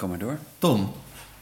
[0.00, 0.38] Kom maar door.
[0.58, 0.92] Tom,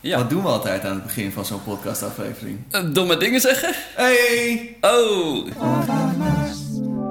[0.00, 0.19] Ja.
[0.19, 2.58] wat doen we altijd aan het begin van zo'n podcastaflevering?
[2.70, 3.74] Eh, domme dingen zeggen?
[3.94, 4.77] Hey!
[4.80, 5.46] Oh!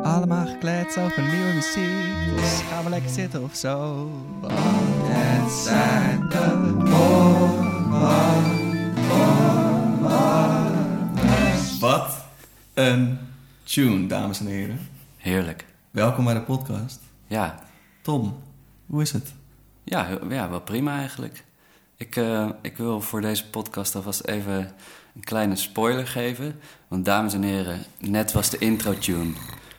[0.03, 4.05] Allemaal gekleed over nieuwe muziek, dus gaan we lekker zitten of zo.
[4.41, 6.75] Want het zijn de
[11.79, 12.17] Wat
[12.73, 13.17] een
[13.63, 14.79] tune, dames en heren.
[15.17, 15.65] Heerlijk.
[15.91, 16.99] Welkom bij de podcast.
[17.27, 17.59] Ja.
[18.01, 18.37] Tom,
[18.85, 19.33] hoe is het?
[19.89, 21.43] Ja, ja wel prima eigenlijk.
[21.97, 24.55] Ik, eh, ik wil voor deze podcast alvast even
[25.15, 26.59] een kleine spoiler geven.
[26.87, 29.31] Want dames en heren, net was de intro-tune.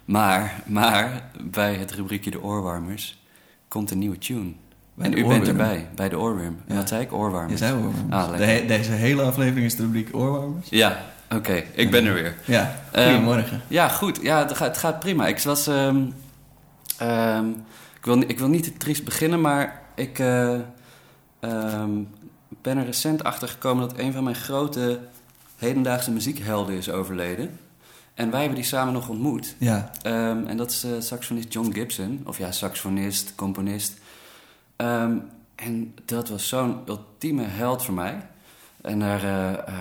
[0.05, 3.23] Maar, maar bij het rubriekje De Oorwarmers
[3.69, 4.53] komt een nieuwe tune.
[4.95, 6.57] Bij en u bent erbij, bij de oorworm.
[6.67, 6.75] En Ja.
[6.75, 7.13] Wat zei ik?
[7.13, 7.53] Oorwarmers.
[7.61, 8.15] Je zei oorwarmers.
[8.15, 10.69] Ah, de deze hele aflevering is de rubriek oorwarmers.
[10.69, 11.65] Ja, oké.
[11.73, 12.37] ik ben er weer.
[12.45, 13.61] Ja, Ehm, goedemorgen.
[13.69, 14.19] Ja, goed.
[14.23, 15.27] Ja, het gaat, het gaat prima.
[15.27, 15.67] Ik was.
[15.67, 16.05] ehm,
[16.99, 17.49] ehm,
[17.97, 20.55] ik, wil, ik wil niet te triest beginnen, maar ik eh,
[21.41, 22.03] ehm,
[22.63, 25.01] ben er recent achter gekomen dat een van mijn grote
[25.57, 27.59] hedendaagse muziekhelden is overleden.
[28.15, 29.55] En wij hebben die samen nog ontmoet.
[29.59, 32.21] ja, Ehm, en dat is saxofonist John Gibson.
[32.25, 33.99] Of ja, saxofonist, componist.
[34.77, 35.17] Ehm,
[35.55, 38.27] en dat was zo'n ultieme held voor mij.
[38.81, 39.75] En, daar, eh,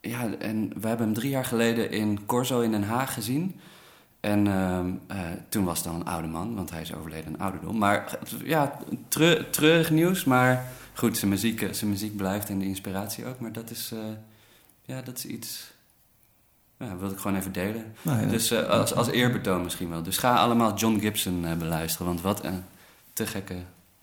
[0.00, 3.60] ja, en we hebben hem drie jaar geleden in Corso in Den Haag gezien.
[4.26, 7.40] En ehm, eh, toen was het al een oude man, want hij is overleden aan
[7.40, 7.78] ouderdom.
[7.78, 10.24] Maar ja, treu- treurig nieuws.
[10.24, 13.40] Maar goed, zijn muziek, eh, zijn muziek blijft en de inspiratie ook.
[13.40, 13.98] Maar dat is, eh,
[14.82, 15.74] ja, dat is iets...
[16.78, 17.94] Ja, dat wilde ik gewoon even delen.
[18.02, 18.26] nou ja.
[18.26, 20.02] Dus als, als eerbetoon misschien wel.
[20.02, 22.62] Dus ga allemaal John Gibson beluisteren, want wat een
[23.12, 23.56] te gekke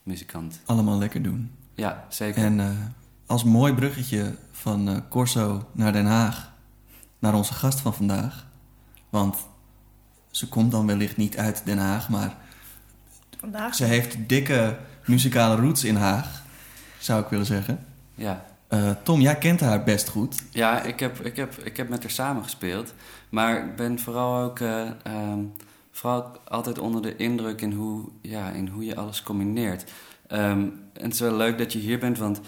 [0.04, 0.60] muzikant.
[0.66, 1.52] allemaal lekker doen.
[1.76, 2.44] Ja, zeker.
[2.44, 6.52] En als mooi bruggetje van Corso naar Den Haag,
[7.20, 8.46] naar onze gast van vandaag.
[9.10, 9.36] Want
[10.34, 12.36] ze komt dan wellicht niet uit Den Haag, maar
[13.40, 13.76] Vandaag?
[13.76, 16.42] ze heeft dikke muzikale roots in Haag,
[17.00, 17.86] zou ik willen zeggen.
[18.16, 20.44] Ja, Eh, Tom, jij kent haar best goed.
[20.52, 22.94] ja ik, heb, ik, heb, ik heb met haar samen gespeeld.
[23.30, 25.40] Maar ik ben vooral ook eh, ehm,
[25.92, 29.92] vooral altijd onder de indruk in hoe, ja, in hoe je alles combineert.
[30.28, 30.60] Ehm,
[30.94, 32.40] en het is wel leuk dat je hier bent, want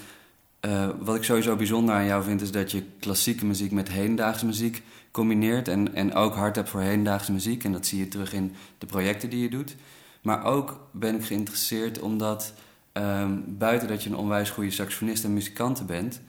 [0.66, 2.42] eh, wat ik sowieso bijzonder aan jou vind...
[2.42, 5.68] is dat je klassieke muziek met hedendaagse muziek combineert...
[5.68, 7.64] en, en ook hard hebt voor hedendaagse muziek.
[7.64, 9.76] En dat zie je terug in de projecten die je doet.
[10.22, 12.54] Maar ook ben ik geïnteresseerd omdat...
[12.92, 16.22] ehm, buiten dat je een onwijs goede saxofonist en muzikant bent...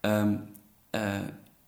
[0.00, 0.36] ehm,
[0.90, 1.18] eh,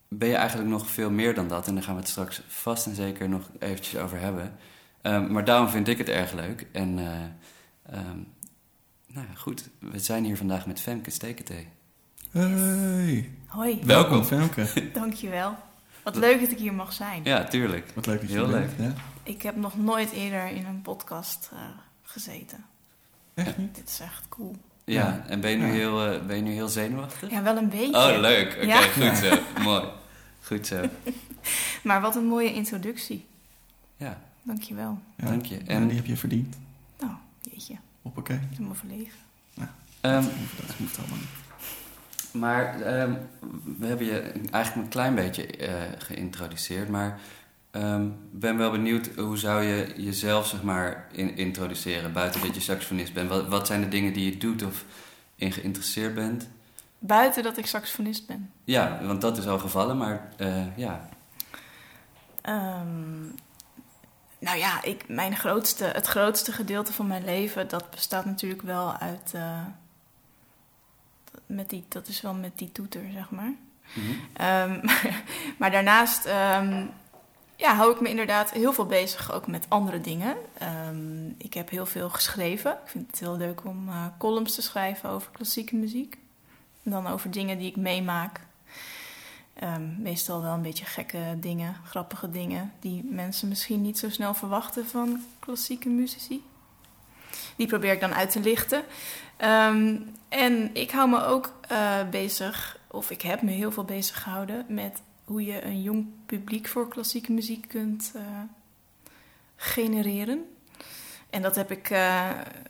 [0.07, 1.67] ben je eigenlijk nog veel meer dan dat.
[1.67, 4.55] En daar gaan we het straks vast en zeker nog eventjes over hebben.
[5.01, 6.67] Ehm, maar daarom vind ik het erg leuk.
[6.71, 7.99] En eh,
[9.07, 11.67] nou ja, goed, we zijn hier vandaag met Femke Steketee.
[12.33, 13.29] Hey.
[13.47, 14.67] Hoi, Welkom, Femke.
[14.93, 15.55] dankjewel.
[16.03, 17.23] Wat leuk dat ik hier mag zijn.
[17.23, 17.91] Ja, tuurlijk.
[17.95, 18.71] Wat leuk dat je Heel bent.
[18.79, 18.93] Ja?
[19.23, 21.59] Ik heb nog nooit eerder in een podcast eh,
[22.03, 22.65] gezeten.
[23.33, 23.75] Echt niet?
[23.75, 24.55] Dit is echt cool.
[24.83, 25.23] Ja, Ja.
[25.27, 25.71] en ben je, nu Ja.
[25.71, 27.29] heel, eh, ben je nu heel zenuwachtig?
[27.29, 28.13] Ja, wel een beetje.
[28.13, 28.53] Oh, leuk.
[28.55, 28.81] Oké, Ja.
[28.81, 29.37] goed zo.
[29.69, 29.83] Mooi.
[30.43, 30.89] Goed zo.
[31.83, 33.25] Maar wat een mooie introductie.
[33.97, 34.99] Ja, Dankjewel.
[35.17, 35.27] Ja.
[35.27, 35.57] dank je.
[35.65, 36.55] En die heb je verdiend.
[36.99, 37.75] Nou, jeetje.
[38.01, 38.39] Hoppakee.
[38.51, 39.17] Helemaal verlegen.
[40.01, 40.23] ehm,
[40.67, 41.27] dat hoeft allemaal niet.
[42.33, 43.13] Maar ehm,
[43.77, 44.19] we hebben je
[44.51, 46.89] eigenlijk een klein beetje eh, geïntroduceerd.
[46.89, 47.19] Maar
[47.71, 52.61] ehm ben wel benieuwd, hoe zou je jezelf zeg maar in, introduceren buiten dat je
[52.61, 53.29] saxofonist bent?
[53.29, 54.85] Wat, wat zijn de dingen die je doet of
[55.35, 56.49] in geïnteresseerd bent?
[56.99, 58.51] Buiten dat ik saxofonist ben.
[58.63, 61.09] Ja, want dat is al gevallen, maar eh, ja.
[62.41, 63.21] Ehm,
[64.39, 68.97] nou ja, ik, mijn grootste, het grootste gedeelte van mijn leven, dat bestaat natuurlijk wel
[68.97, 69.31] uit.
[69.33, 69.61] eh,
[71.45, 73.53] met die, dat is wel met die toeter, zeg maar.
[73.93, 74.11] Mhm.
[74.33, 74.79] Ehm,
[75.59, 76.85] maar daarnaast ehm,
[77.55, 80.35] ja, hou ik me inderdaad heel veel bezig ook met andere dingen.
[80.57, 82.71] Ehm, ik heb heel veel geschreven.
[82.71, 86.17] Ik vind het heel leuk om eh, columns te schrijven over klassieke muziek.
[86.83, 88.39] En dan over dingen die ik meemaak.
[89.97, 92.71] Meestal wel een beetje gekke dingen, grappige dingen...
[92.79, 96.43] die mensen misschien niet zo snel verwachten van klassieke muzici.
[97.55, 98.83] Die probeer ik dan uit te lichten.
[99.37, 99.97] Ehm,
[100.29, 104.65] en ik hou me ook eh, bezig, of ik heb me heel veel bezig gehouden...
[104.67, 108.21] met hoe je een jong publiek voor klassieke muziek kunt eh,
[109.55, 110.45] genereren.
[111.29, 112.29] En dat heb ik, eh,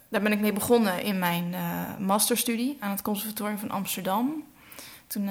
[0.09, 1.55] daar ben ik mee begonnen in mijn
[1.99, 4.43] masterstudie aan het Conservatorium van Amsterdam.
[5.07, 5.29] Toen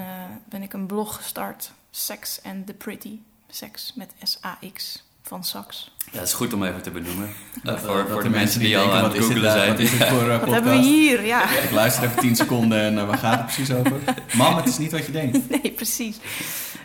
[0.49, 3.19] ben ik een blog gestart, Sex and the Pretty.
[3.49, 5.91] Seks met S-A-X van sax.
[6.13, 7.29] ja, het is goed om even te benoemen.
[7.63, 9.59] Eh, Dat- voor dat voor de mensen die al denken, aan wat het googelen nou?
[9.59, 9.71] zijn.
[9.71, 10.53] Wat is dit voor eh, Wat podcast?
[10.65, 11.25] hebben we hier?
[11.27, 14.01] Ja, Ik luister even 10 seconden en eh, waar gaat het precies over?
[14.37, 15.49] Mam, het is niet wat je denkt.
[15.63, 16.17] nee, precies.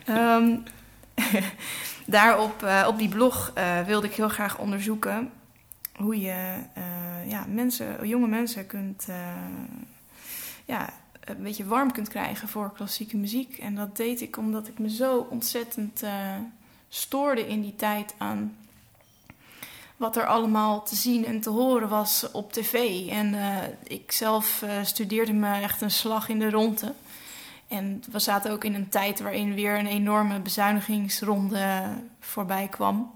[0.06, 0.56] Ehm,
[2.06, 5.30] daar op, eh, op die blog eh, wilde ik heel graag onderzoeken
[5.95, 9.16] hoe je eh, ja, mensen, jonge mensen kunt, eh,
[10.66, 10.90] ja,
[11.24, 13.57] een beetje warm kunt krijgen voor klassieke muziek.
[13.57, 16.10] En dat deed ik omdat ik me zo ontzettend uh,
[16.89, 18.57] stoorde in die tijd aan
[19.98, 23.07] wat er allemaal te zien en te horen was op tv.
[23.10, 26.94] En uh, ik zelf uh, studeerde me echt een slag in de ronde.
[27.68, 31.84] En we zaten ook in een tijd waarin weer een enorme bezuinigingsronde
[32.19, 33.12] voorbij kwam.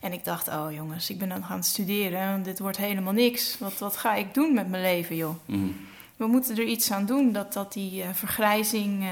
[0.00, 2.42] En ik dacht, oh jongens, ik ben aan het studeren.
[2.42, 3.58] Dit wordt helemaal niks.
[3.58, 5.34] Wat, wat ga ik doen met mijn leven, joh?
[5.46, 5.76] Mm.
[6.16, 7.32] We moeten er iets aan doen.
[7.32, 9.04] Dat, dat die uh, vergrijzing,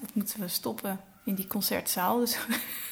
[0.00, 2.18] dat moeten we stoppen in die concertzaal.
[2.18, 2.38] Dus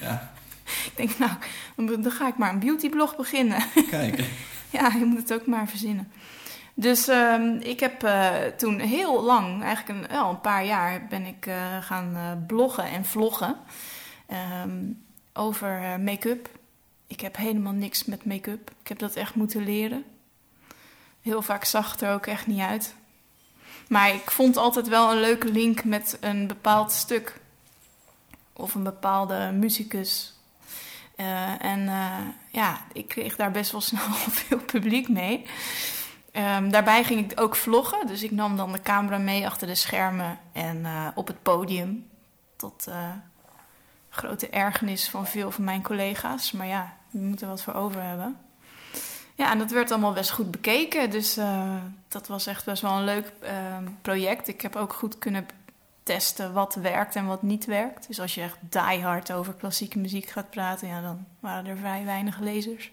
[0.00, 0.32] ja.
[0.90, 3.62] ik denk, nou, dan ga ik maar een beautyblog beginnen.
[3.90, 4.24] Kijk.
[4.70, 6.12] ja, je moet het ook maar verzinnen.
[6.74, 11.26] Dus uh, ik heb uh, toen heel lang, eigenlijk een, wel een paar jaar, ben
[11.26, 13.56] ik gaan bloggen en vloggen
[14.64, 16.48] um, over make-up
[17.06, 18.70] ik heb helemaal niks met make-up.
[18.82, 20.04] Ik heb dat echt moeten leren.
[21.22, 22.94] Heel vaak zag het er ook echt niet uit.
[23.88, 27.40] Maar ik vond altijd wel een leuke link met een bepaald stuk.
[28.52, 30.35] Of een bepaalde muzikus.
[31.16, 32.18] Uh, en uh,
[32.50, 35.46] ja, ik kreeg daar best wel snel veel publiek mee.
[36.32, 38.06] Um, daarbij ging ik ook vloggen.
[38.06, 42.08] Dus ik nam dan de camera mee achter de schermen en uh, op het podium.
[42.56, 42.88] Tot
[44.10, 46.52] grote ergernis van veel van mijn collega's.
[46.52, 48.36] Maar ja, je moet er wat voor over hebben.
[49.34, 51.10] Ja, en dat werd allemaal best goed bekeken.
[51.10, 51.38] Dus
[52.08, 53.50] dat was echt best wel een leuk uh,
[54.02, 54.48] project.
[54.48, 55.46] Ik heb ook goed kunnen
[56.06, 58.06] testen wat werkt en wat niet werkt.
[58.06, 61.76] Dus als je echt die hard over klassieke muziek gaat praten, ja, dan waren er
[61.76, 62.90] vrij weinig lezers.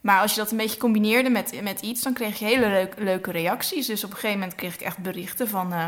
[0.00, 2.94] Maar als je dat een beetje combineerde met, met iets, dan kreeg je hele leuk,
[2.98, 3.86] leuke reacties.
[3.86, 5.72] Dus op een gegeven moment kreeg ik echt berichten van...
[5.72, 5.86] Uh,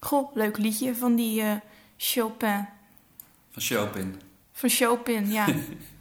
[0.00, 1.44] goh, leuk liedje van die
[1.96, 2.66] Chopin.
[3.50, 4.20] Van Chopin.
[4.52, 5.46] Van Chopin, ja.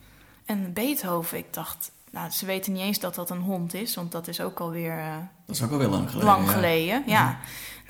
[0.46, 4.12] en Beethoven, ik dacht, nou, ze weten niet eens dat dat een hond is, want
[4.12, 4.98] dat is ook alweer.
[4.98, 6.30] Uh, dat is ook alweer lang geleden.
[6.30, 7.40] Lang geleden, ja.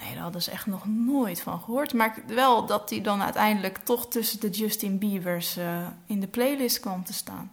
[0.09, 1.93] Nee, daar hadden ze echt nog nooit van gehoord.
[1.93, 6.79] Maar wel dat hij dan uiteindelijk toch tussen de Justin Biebers uh, in de playlist
[6.79, 7.51] kwam te staan.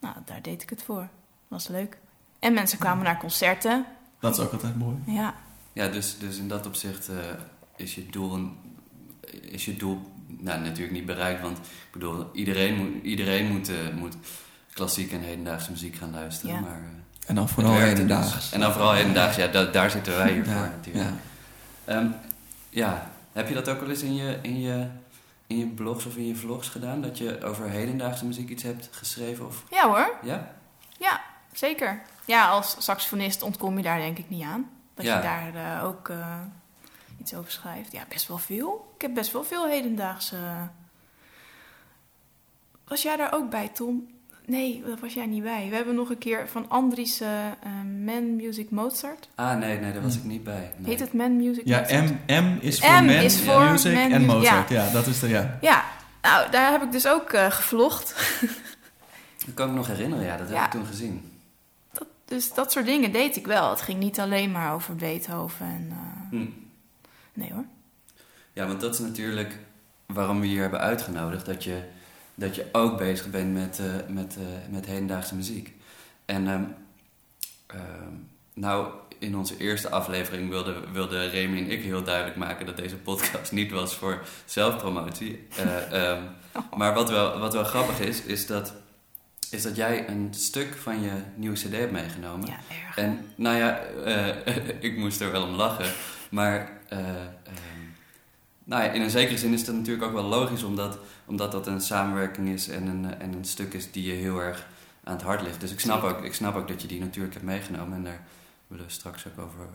[0.00, 1.08] Nou, daar deed ik het voor.
[1.48, 1.98] Was leuk.
[2.38, 3.84] En mensen kwamen naar concerten.
[4.20, 4.96] Dat is ook altijd mooi.
[5.06, 5.34] Ja.
[5.72, 7.16] Ja, dus, dus in dat opzicht uh,
[7.76, 8.48] is je doel,
[9.40, 11.42] is je doel nou, natuurlijk niet bereikt.
[11.42, 14.16] Want ik bedoel, iedereen moet, iedereen moet, uh, moet
[14.72, 16.60] klassieke en hedendaagse muziek gaan luisteren.
[16.60, 16.86] Maar, uh,
[17.26, 18.52] en dan vooral hedendaags.
[18.52, 21.04] En dan vooral hedendaags, ja, da daar zitten wij hier voor natuurlijk.
[21.04, 21.16] Ja.
[21.88, 22.14] Um,
[22.68, 24.88] ja, heb je dat ook wel eens in je, in, je,
[25.46, 27.02] in je blogs of in je vlogs gedaan?
[27.02, 29.46] Dat je over hedendaagse muziek iets hebt geschreven?
[29.46, 29.64] Of...
[29.70, 30.16] Ja hoor.
[30.22, 30.54] Ja?
[30.98, 31.20] Ja,
[31.52, 32.02] zeker.
[32.24, 34.70] Ja, als saxofonist ontkom je daar denk ik niet aan.
[34.94, 36.12] Dat je daar uh, ook
[37.18, 37.92] iets over schrijft.
[37.92, 38.92] Ja, best wel veel.
[38.94, 40.36] Ik heb best wel veel hedendaagse.
[42.84, 44.10] Was jij daar ook bij, Tom?
[44.46, 45.66] Nee, dat was jij niet bij.
[45.70, 47.28] We hebben nog een keer van Andries uh,
[48.04, 49.28] Man Music Mozart.
[49.34, 50.72] Ah, nee, nee, daar was ik niet bij.
[50.76, 50.90] Nee.
[50.90, 52.10] Heet het Man Music ja, Mozart?
[52.26, 54.68] M, M is voor M Man is voor Music man, en Mozart.
[54.68, 54.84] Ja.
[54.84, 54.92] ja.
[54.92, 55.58] dat is de, ja.
[55.60, 55.84] Ja,
[56.22, 58.14] nou, daar heb ik dus ook uh, gevlogd.
[59.46, 61.38] dat kan ik nog herinneren, ja, dat heb ik toen gezien.
[61.92, 63.70] Dat, dus dat soort dingen deed ik wel.
[63.70, 65.88] Het ging niet alleen maar over Beethoven en...
[65.90, 66.46] Uh, hm.
[67.34, 67.64] Nee hoor.
[68.52, 69.58] Ja, want dat is natuurlijk
[70.06, 71.46] waarom we hier hebben uitgenodigd.
[71.46, 71.82] Dat je,
[72.34, 75.72] dat je ook bezig bent met, uh, met, uh, met hedendaagse muziek.
[76.24, 76.74] En um,
[77.74, 77.80] uh,
[78.54, 82.96] nou, in onze eerste aflevering wilde, wilde Remy en ik heel duidelijk maken dat deze
[82.96, 85.46] podcast niet was voor zelfpromotie.
[85.92, 86.76] Um, oh.
[86.76, 88.74] Maar wat wel, wat wel grappig is, is dat,
[89.50, 92.46] is dat jij een stuk van je nieuwe CD hebt meegenomen.
[92.46, 92.96] Ja, erg.
[92.96, 93.80] En nou ja,
[94.88, 95.92] ik moest er wel om lachen.
[96.30, 96.80] Maar
[98.64, 101.66] nou ja, in een zekere zin is dat natuurlijk ook wel logisch, omdat, omdat dat
[101.66, 104.66] een samenwerking is en een, en een stuk is die je heel erg
[105.04, 105.60] aan het hart ligt.
[105.60, 108.24] Dus ik snap, ook, ik snap ook dat je die natuurlijk hebt meegenomen en daar
[108.66, 109.66] willen we straks ook over,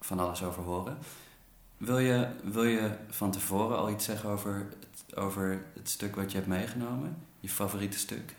[0.00, 0.98] van alles over horen.
[1.76, 6.30] Wil je, wil je van tevoren al iets zeggen over het, over het stuk wat
[6.30, 7.16] je hebt meegenomen?
[7.40, 8.34] Je favoriete stuk?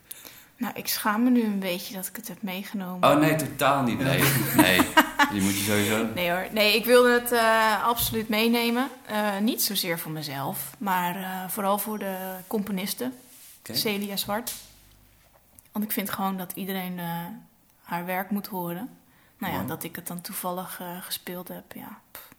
[0.58, 3.10] Nou, ik schaam me nu een beetje dat ik het heb meegenomen.
[3.10, 4.00] Oh nee, totaal niet.
[4.00, 4.24] Nee,
[4.56, 4.82] nee.
[5.32, 6.08] Die moet je sowieso.
[6.14, 6.48] Nee hoor.
[6.52, 8.90] Nee, ik wilde het uh, absoluut meenemen.
[9.12, 13.14] Uh, niet zozeer voor mezelf, maar uh, vooral voor de componisten.
[13.60, 13.76] Okay.
[13.76, 14.54] Celia Zwart.
[15.72, 17.00] Want ik vind gewoon dat iedereen
[17.84, 18.90] haar werk moet horen.
[19.38, 19.68] Nou ja, wow.
[19.68, 22.00] dat ik het dan toevallig gespeeld heb, ja.
[22.12, 22.35] Pff.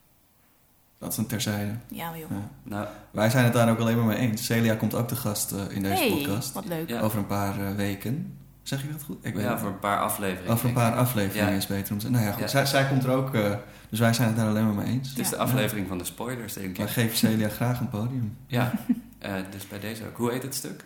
[0.98, 1.72] Dat is een terzijde.
[1.88, 2.30] Ja, joh.
[2.30, 2.50] Ja.
[2.62, 4.44] Nou, wij zijn het daar ook alleen maar mee eens.
[4.44, 6.52] Celia komt ook te gast uh, in deze hey, podcast.
[6.52, 6.88] wat leuk.
[6.88, 7.00] Ja.
[7.00, 8.38] Over een paar uh, weken.
[8.62, 9.16] Zeg je dat goed?
[9.20, 10.52] Ik weet ja, voor een paar afleveringen.
[10.52, 11.56] Over een paar afleveringen ja.
[11.56, 12.50] is beter om te Nou ja, goed.
[12.50, 13.34] Zij, zij, komt er ook...
[13.34, 13.54] Uh,
[13.88, 15.08] dus wij zijn het daar alleen maar mee eens.
[15.08, 16.76] Het is de aflevering van de spoilers, denk ik.
[16.76, 18.36] Wij geven Celia graag een podium.
[18.46, 18.72] Ja,
[19.50, 20.16] dus bij deze ook.
[20.16, 20.84] Hoe heet het stuk?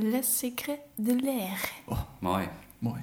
[0.00, 1.70] Le Secret de l'air.
[1.84, 2.48] Oh, mooi.
[2.78, 3.00] Mooi.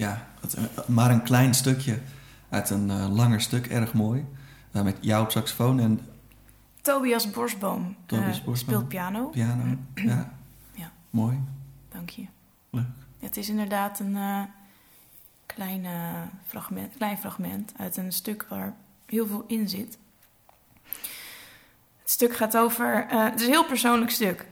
[0.00, 1.98] Ja, het, eh, maar een klein stukje
[2.48, 4.26] uit een eh, langer stuk, erg mooi.
[4.72, 6.00] Eh, met jou op saxofoon en
[6.82, 8.56] Tobias Borsboom Tobias Borsboom.
[8.56, 9.28] speelt piano.
[9.28, 9.76] piano.
[9.94, 10.32] Ja,
[10.82, 10.90] Ja.
[11.10, 11.38] mooi.
[11.88, 12.24] Dank je.
[12.70, 12.84] Leuk.
[13.18, 14.16] Het is inderdaad een
[15.46, 18.74] klein, eh, fragment, klein fragment uit een stuk waar
[19.06, 19.98] heel veel in zit.
[22.00, 23.06] Het stuk gaat over.
[23.08, 24.46] het is een heel persoonlijk stuk.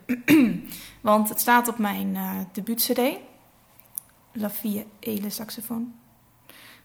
[1.00, 3.00] Want het staat op mijn eh debuut-CD.
[4.32, 5.87] La Fille et le saxophone.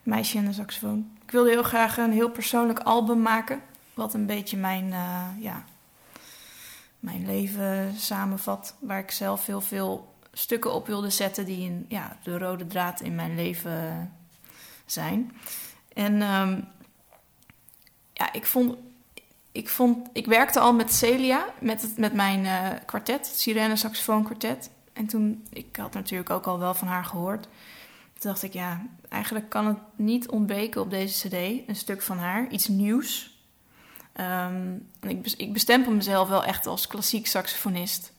[0.03, 1.11] Meisje en de saxofoon.
[1.23, 3.61] Ik wilde heel graag een heel persoonlijk album maken.
[3.93, 5.63] Wat een beetje mijn, eh, ja,
[6.99, 8.75] mijn leven samenvat.
[8.79, 13.01] Waar ik zelf heel veel stukken op wilde zetten die in, ja, de rode draad
[13.01, 14.13] in mijn leven
[14.85, 15.31] zijn.
[15.93, 16.61] En ehm,
[18.13, 18.77] ja, ik vond,
[19.51, 24.23] ik vond, ik werkte al met Celia, met, het, met mijn eh, kwartet, Sirene Saxofoon
[24.23, 24.69] Kwartet.
[24.93, 27.43] En toen, ik had natuurlijk ook al wel van haar gehoord.
[27.43, 32.17] Toen dacht ik, ja, eigenlijk kan het niet ontbreken op deze cd, een stuk van
[32.17, 33.37] haar, iets nieuws.
[34.13, 38.13] Ehm, ik, ik bestempel mezelf wel echt als klassiek saxofonist.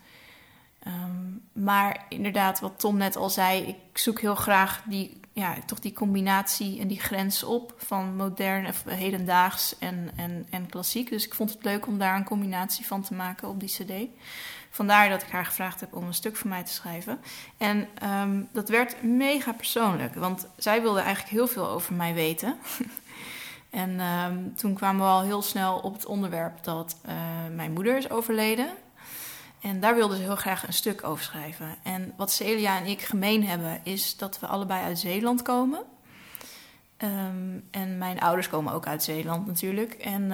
[0.84, 5.80] Ehm, maar inderdaad, wat Tom net al zei, ik zoek heel graag die, ja, toch
[5.80, 11.10] die combinatie en die grens op van modern of hedendaags en, en, en klassiek.
[11.10, 13.92] Dus ik vond het leuk om daar een combinatie van te maken op die CD.
[14.74, 17.20] Vandaar dat ik haar gevraagd heb om een stuk voor mij te schrijven.
[17.56, 22.58] En ehm, dat werd mega persoonlijk, want zij wilde eigenlijk heel veel over mij weten.
[23.70, 27.14] en ehm, toen kwamen we al heel snel op het onderwerp dat eh,
[27.52, 28.68] mijn moeder is overleden.
[29.60, 31.76] En daar wilden ze heel graag een stuk over schrijven.
[31.82, 35.82] En wat Celia en ik gemeen hebben, is dat we allebei uit Zeeland komen.
[36.96, 39.92] Ehm, en mijn ouders komen ook uit Zeeland natuurlijk.
[39.92, 40.32] En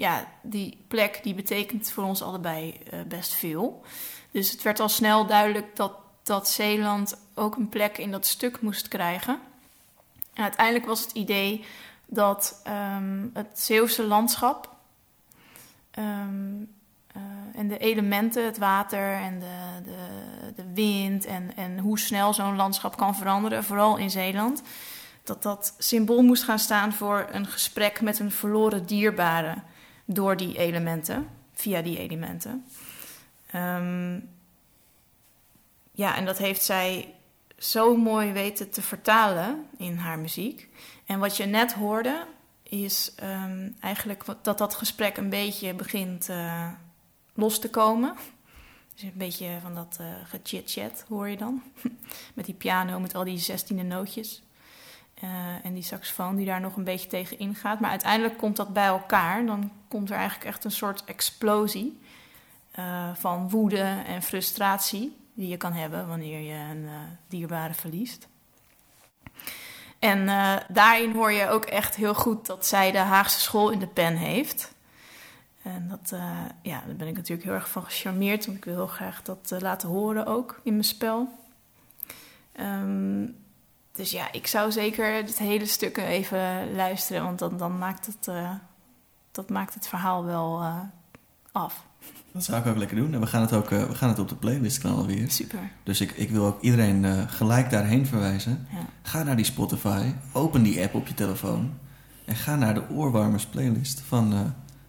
[0.00, 3.84] ja, die plek die betekent voor ons allebei eh, best veel.
[4.30, 5.92] Dus het werd al snel duidelijk dat,
[6.22, 9.38] dat Zeeland ook een plek in dat stuk moest krijgen.
[10.34, 11.64] En uiteindelijk was het idee
[12.06, 14.74] dat ehm, het Zeeuwse landschap
[15.90, 16.62] ehm,
[17.06, 17.22] eh,
[17.54, 22.56] en de elementen, het water en de, de, de wind en, en hoe snel zo'n
[22.56, 24.62] landschap kan veranderen, vooral in Zeeland,
[25.24, 29.54] dat dat symbool moest gaan staan voor een gesprek met een verloren dierbare
[30.14, 32.64] door die elementen, via die elementen.
[33.46, 34.20] Ehm,
[35.92, 37.14] ja, en dat heeft zij
[37.58, 40.68] zo mooi weten te vertalen in haar muziek.
[41.06, 42.26] En wat je net hoorde,
[42.62, 46.68] is ehm, eigenlijk dat dat gesprek een beetje begint eh,
[47.34, 48.14] los te komen.
[48.94, 51.62] Dus een beetje van dat eh gechit-chat hoor je dan.
[52.34, 54.42] met die piano, met al die zestiende nootjes.
[55.20, 55.28] Eh,
[55.62, 57.80] en die saxofoon die daar nog een beetje tegen ingaat.
[57.80, 59.46] Maar uiteindelijk komt dat bij elkaar.
[59.46, 62.00] Dan komt er eigenlijk echt een soort explosie
[62.70, 66.94] eh, van woede en frustratie die je kan hebben wanneer je een eh,
[67.28, 68.28] dierbare verliest.
[69.98, 70.26] En
[70.68, 74.16] daarin hoor je ook echt heel goed dat zij de Haagse school in de pen
[74.16, 74.74] heeft.
[75.62, 76.18] En dat,
[76.62, 79.56] ja, daar ben ik natuurlijk heel erg van gecharmeerd, want ik wil heel graag dat
[79.58, 81.28] laten horen ook in mijn spel.
[82.52, 83.26] Ehm,
[84.00, 88.28] dus ja, ik zou zeker het hele stuk even luisteren, want dan, dan maakt, het,
[88.28, 88.50] eh,
[89.32, 90.78] dat maakt het verhaal wel eh,
[91.52, 91.84] af.
[92.32, 93.14] Dat zou ik ook lekker doen.
[93.14, 95.30] En we gaan het ook eh, we gaan het op de playlist knallen weer.
[95.30, 95.70] Super.
[95.82, 98.66] Dus ik, ik wil ook iedereen eh, gelijk daarheen verwijzen.
[98.72, 98.86] Ja.
[99.02, 101.72] Ga naar die Spotify, open die app op je telefoon
[102.24, 104.40] en ga naar de oorwarmers playlist van eh,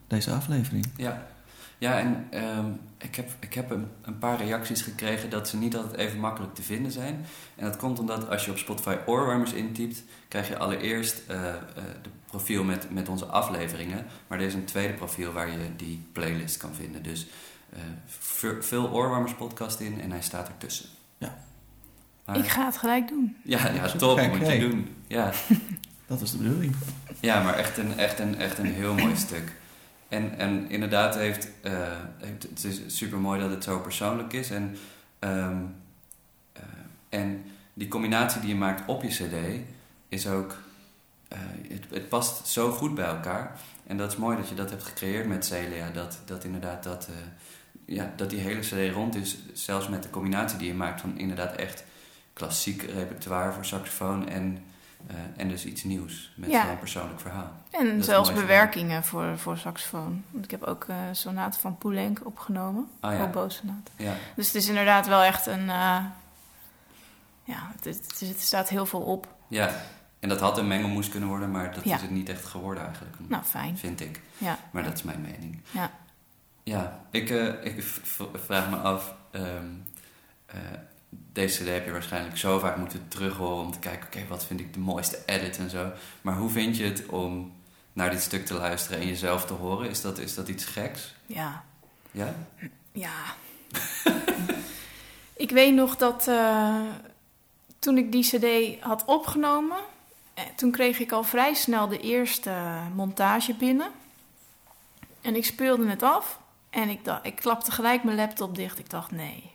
[0.08, 0.88] deze aflevering.
[0.96, 1.28] Ja,
[1.82, 2.66] ja en ehm,
[2.98, 6.56] ik heb, ik heb een, een paar reacties gekregen dat ze niet altijd even makkelijk
[6.56, 7.26] te vinden zijn.
[7.56, 11.54] En dat komt omdat als je op Spotify oorwarmers intypt, krijg je allereerst eh eh,
[12.02, 14.06] de profiel met, met onze afleveringen.
[14.28, 17.04] Maar er is een tweede profiel waar je die playlist kan vinden.
[17.04, 17.28] Dus
[17.74, 20.86] eh, vul- vul oorwarmers podcast in en hij staat ertussen.
[21.18, 21.38] Ja.
[22.26, 23.36] Maar- Ik ga het gelijk doen.
[23.44, 24.60] ja, ja, top, kijk, moet je hey.
[24.60, 24.96] doen.
[25.08, 25.32] Ja.
[26.08, 26.76] Dat is de bedoeling.
[27.20, 29.52] Ja, maar echt een, echt een, echt een heel mooi stuk.
[30.12, 31.72] En, en inderdaad heeft, eh.
[32.18, 34.50] Het is super mooi dat het zo persoonlijk is.
[34.50, 34.78] En,
[35.20, 35.58] ehm,
[36.54, 36.64] eh,
[37.10, 39.66] en die combinatie die je maakt op je cd
[40.10, 40.58] is ook...
[41.28, 41.40] eh,
[41.70, 43.60] het, het past zo goed bij elkaar.
[43.88, 45.90] En dat is mooi dat je dat hebt gecreëerd met Celia.
[45.90, 47.10] Dat, dat inderdaad dat,
[47.86, 49.38] ja, dat die hele cd rond is.
[49.54, 51.84] Zelfs met de combinatie die je maakt van inderdaad echt
[52.34, 54.64] klassiek repertoire voor saxofoon en,
[55.08, 56.66] eh, en dus iets nieuws met Ja.
[56.66, 57.52] zo'n persoonlijk verhaal.
[57.72, 60.24] En zelfs bewerkingen voor, voor saxofoon.
[60.30, 62.88] Want ik heb ook eh sonaten van Poulenc opgenomen.
[63.00, 63.30] Ah, ja.
[63.98, 65.70] Ja, Dus het is inderdaad wel echt een...
[65.70, 66.06] eh,
[67.44, 67.86] ja, het,
[68.20, 69.28] het, staat heel veel op.
[69.48, 69.72] ja.
[70.20, 71.96] En dat had een mengelmoes kunnen worden, maar dat Ja.
[71.96, 73.16] is het niet echt geworden eigenlijk.
[73.20, 73.78] Nou, fijn.
[73.78, 74.22] Vind ik.
[74.38, 74.58] Ja.
[74.72, 75.62] Maar dat is mijn mening.
[75.72, 75.92] Ja.
[76.64, 77.30] Ja, ik,
[77.64, 77.84] ik
[78.34, 79.14] vraag me af.
[79.32, 79.66] ehm,
[80.46, 80.58] eh,
[81.12, 84.60] deze CD heb je waarschijnlijk zo vaak moeten terughoren om te kijken, oké, wat vind
[84.60, 85.92] ik de mooiste edit en zo.
[86.22, 87.54] Maar hoe vind je het om
[87.94, 89.90] naar dit stuk te luisteren en jezelf te horen?
[89.90, 91.16] Is dat, is dat iets geks?
[91.26, 91.64] Ja,
[92.12, 92.36] Ja?
[92.92, 93.14] ja.
[95.46, 96.82] ik weet nog dat eh,
[97.80, 99.78] toen ik die cd had opgenomen...
[100.34, 102.54] eh, toen kreeg ik al vrij snel de eerste
[102.96, 103.92] montage binnen.
[105.22, 106.40] En ik speelde het af.
[106.70, 108.80] En ik, dacht, ik klapte gelijk mijn laptop dicht.
[108.80, 109.52] Ik dacht, nee,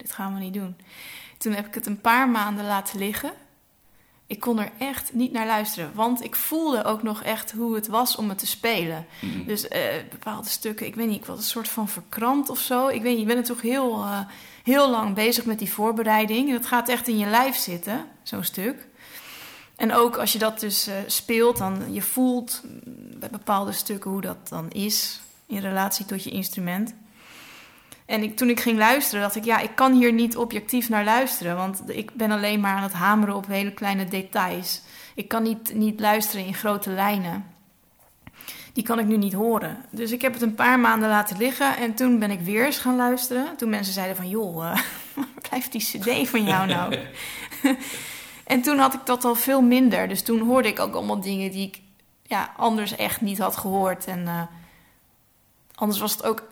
[0.00, 0.76] dit gaan we niet doen.
[1.38, 3.32] Toen heb ik het een paar maanden laten liggen.
[4.26, 5.90] Ik kon er echt niet naar luisteren.
[5.94, 9.06] Want ik voelde ook nog echt hoe het was om het te spelen.
[9.20, 9.44] Mhm.
[9.44, 12.88] Dus eh, bepaalde stukken, ik weet niet, ik was een soort van verkrant of zo.
[12.88, 14.20] Ik weet niet, ik ben natuurlijk heel, eh,
[14.62, 16.48] heel lang bezig met die voorbereiding.
[16.48, 18.86] En dat gaat echt in je lijf zitten, zo'n stuk.
[19.76, 22.62] En ook als je dat dus eh, speelt, dan je voelt
[23.18, 26.94] bij bepaalde stukken hoe dat dan is in relatie tot je instrument.
[28.10, 31.04] En ik, toen ik ging luisteren, dacht ik, ja, ik kan hier niet objectief naar
[31.04, 31.56] luisteren.
[31.56, 34.82] Want ik ben alleen maar aan het hameren op hele kleine details.
[35.14, 37.44] Ik kan niet, niet luisteren in grote lijnen.
[38.72, 39.84] Die kan ik nu niet horen.
[39.90, 41.76] Dus ik heb het een paar maanden laten liggen.
[41.76, 43.56] En toen ben ik weer eens gaan luisteren.
[43.56, 44.78] Toen mensen zeiden van, joh, eh,
[45.14, 46.96] waar blijft die cd van jou nou?
[48.44, 50.08] en toen had ik dat al veel minder.
[50.08, 51.80] Dus toen hoorde ik ook allemaal dingen die ik
[52.22, 54.04] ja, anders echt niet had gehoord.
[54.04, 54.42] En eh,
[55.74, 56.49] anders was het ook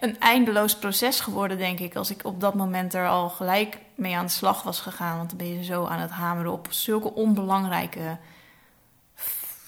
[0.00, 1.96] een eindeloos proces geworden, denk ik.
[1.96, 5.16] Als ik op dat moment er al gelijk mee aan de slag was gegaan.
[5.16, 8.18] Want dan ben je zo aan het hameren op zulke onbelangrijke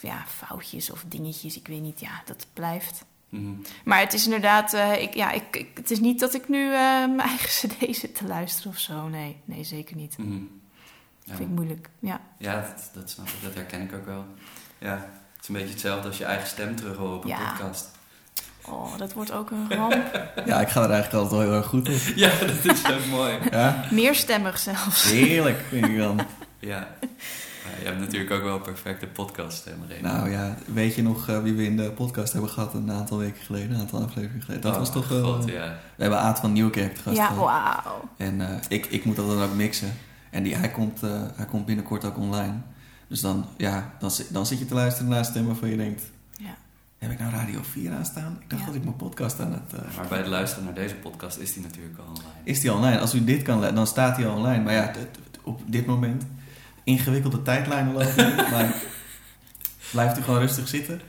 [0.00, 1.56] ja, foutjes of dingetjes.
[1.56, 3.04] Ik weet niet, ja, dat blijft.
[3.28, 3.52] Mhm.
[3.84, 6.64] Maar het is inderdaad, eh, ik, ja, ik, ik- het is niet dat ik nu
[6.64, 6.70] eh,
[7.06, 9.08] mijn eigen cd zit te luisteren of zo.
[9.08, 10.16] Nee, nee zeker niet.
[10.16, 12.20] Dat vind ik moeilijk, ja.
[12.38, 13.42] Ja, dat, dat snap ik.
[13.42, 14.24] Dat herken ik ook wel.
[14.78, 14.94] Ja,
[15.32, 17.50] het is een beetje hetzelfde als je eigen stem terug horen op een Ja.
[17.50, 17.90] podcast.
[18.68, 20.20] Oh, dat wordt ook een ramp.
[20.46, 21.94] Ja, ik ga er eigenlijk altijd wel heel erg goed op.
[22.24, 23.34] Ja, dat is ook mooi.
[23.50, 25.10] Ja, Meerstemmig zelfs.
[25.10, 26.20] heerlijk vind ik dan.
[26.58, 26.88] Ja.
[27.64, 30.02] Maar je hebt natuurlijk ook wel een perfecte podcast, hè, Marijn?
[30.02, 33.18] Nou ja, weet je nog eh, wie we in de podcast hebben gehad een aantal
[33.18, 34.62] weken geleden, een aantal afleveringen geleden?
[34.62, 35.34] Dat Oh, was toch wel...
[35.34, 35.76] God, ja.
[35.96, 37.44] We hebben Aad van Nieuwkerk te gast Ja, gehad.
[37.84, 38.08] wauw.
[38.16, 39.92] En eh, ik, ik moet dat dan ook mixen.
[40.30, 42.54] En die, hij, komt, eh, hij komt binnenkort ook online.
[43.08, 46.02] Dus dan, ja, dan, dan zit je te luisteren naar stemmen waarvan je denkt...
[47.02, 48.36] Heb ik nou Radio 4 aanstaan?
[48.40, 48.66] Ik dacht Ja.
[48.66, 49.80] dat ik mijn podcast aan het...
[49.82, 52.28] eh, Maar bij het luisteren naar deze podcast is die natuurlijk al online.
[52.44, 52.98] is die online?
[52.98, 54.62] Als u dit kan, dan staat hij al online.
[54.64, 56.24] Maar ja, t- t- op dit moment
[56.84, 58.36] ingewikkelde tijdlijnen lopen.
[58.52, 58.74] maar
[59.90, 61.00] blijft u gewoon rustig zitten.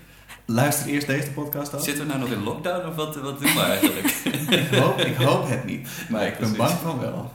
[0.45, 1.84] Luister eerst deze podcast af.
[1.84, 4.08] Zitten we nou nog in lockdown of wat, wat doen we eigenlijk?
[4.63, 5.88] Ik hoop, ik hoop het niet.
[6.10, 7.32] Maar Nee, ik ben bang van wel.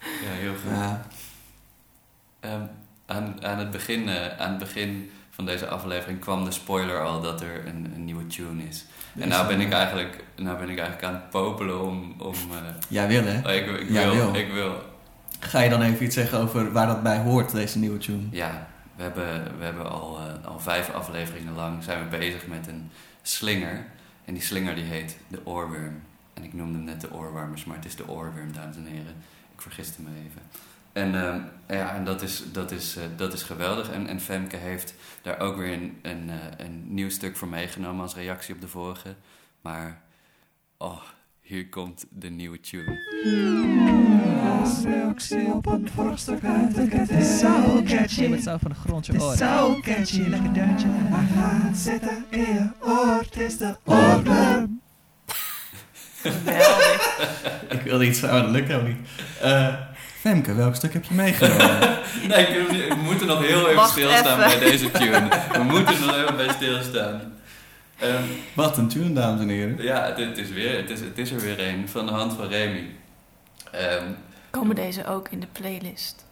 [0.00, 0.70] ja, heel goed.
[0.70, 1.06] Ja,
[2.40, 2.62] Ehm,
[3.06, 5.10] aan, aan, het begin, eh, aan het begin
[5.44, 8.84] van deze aflevering kwam de spoiler al dat er een, een nieuwe tune is.
[9.18, 12.14] En nou ben, ik eigenlijk, nou ben ik eigenlijk aan het popelen om...
[12.18, 13.38] om eh, Jij wil hè?
[13.38, 14.34] oh, ik, ik, wil.
[14.34, 14.82] ik wil.
[15.40, 18.22] Ga je dan even iets zeggen over waar dat bij hoort, deze nieuwe tune?
[18.30, 22.66] Ja, we hebben, we hebben al, eh, al vijf afleveringen lang zijn we bezig met
[22.66, 22.90] een
[23.22, 23.86] slinger.
[24.24, 26.00] En die slinger die heet de oorworm.
[26.34, 29.14] En ik noemde hem net de oorwarmers, maar het is de oorworm, dames en heren.
[29.54, 30.42] Ik vergiste me even.
[30.92, 33.90] En, ehm, ja, en dat, is, dat, is, eh, dat is geweldig.
[33.90, 38.02] En, en Femke heeft daar ook weer een, een, eh, een nieuw stuk voor meegenomen
[38.02, 39.14] als reactie op de vorige.
[39.60, 40.02] Maar,
[40.76, 41.02] oh,
[41.40, 43.00] hier komt de nieuwe tune.
[45.52, 48.40] Op een vorig stuk uit de ket is zo catchy.
[48.40, 49.38] Zo van de grond je Het is oren.
[49.38, 50.86] zo catchy, lekker deuntje.
[50.90, 54.80] Hij gaat zitten in je oor, het is de oorworm.
[56.22, 57.30] Geweldig.
[57.68, 59.08] Ik wilde iets maar dat lukt helemaal niet.
[60.22, 61.98] Femke, welk stuk heb je meegenomen?
[62.28, 64.58] Nee, ik- we moeten nog heel even Wacht stilstaan even.
[64.60, 65.28] bij deze tune.
[65.52, 67.32] We moeten nog even bij stilstaan.
[67.98, 68.22] Ehm,
[68.54, 69.82] Wat een tune, dames en heren.
[69.82, 72.32] ja, het, het is weer, het, is, het is er weer een van de hand
[72.32, 72.86] van Remy.
[73.72, 74.04] Ehm,
[74.50, 76.24] Komen deze ook in de playlist?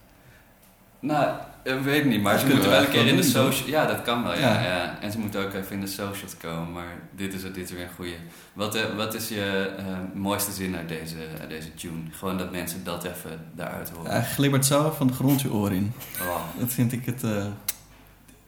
[1.01, 3.69] Nou, ik weet niet, maar ze moeten we wel een keer in de social...
[3.69, 4.63] Ja, dat kan wel, ja, Ja.
[4.63, 4.99] ja.
[5.01, 7.83] En ze moeten ook even in de socials komen, maar dit is, dit is weer
[7.83, 8.17] een goeie.
[8.53, 9.85] Wat, eh, wat is je eh,
[10.15, 12.01] mooiste zin uit deze, uit deze tune?
[12.11, 14.11] Gewoon dat mensen dat even daaruit horen.
[14.11, 15.93] Hij glibbert zo van de grond je oor in.
[16.21, 17.23] Oh, Dat vind ik het...
[17.23, 17.45] eh,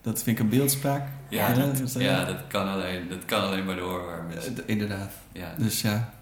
[0.03, 1.03] dat vind ik een beeldspraak.
[1.29, 4.47] ja, Ja, dat, dat- ja dat, kan alleen, dat kan alleen bij de oorwarmers.
[4.47, 5.11] Eh, d- inderdaad.
[5.33, 5.55] Ja.
[5.59, 6.13] Dus ja.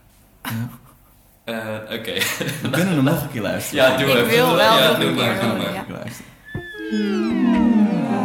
[1.45, 1.57] Eh,
[1.93, 2.13] Oké.
[2.63, 3.85] We kunnen hem nog een keer luisteren.
[3.91, 4.29] Ja, doe Ik even.
[4.29, 5.73] wil wel ja, nog doe een maar, keer doe maar.
[5.75, 5.81] ja.
[5.83, 6.25] Ik luister.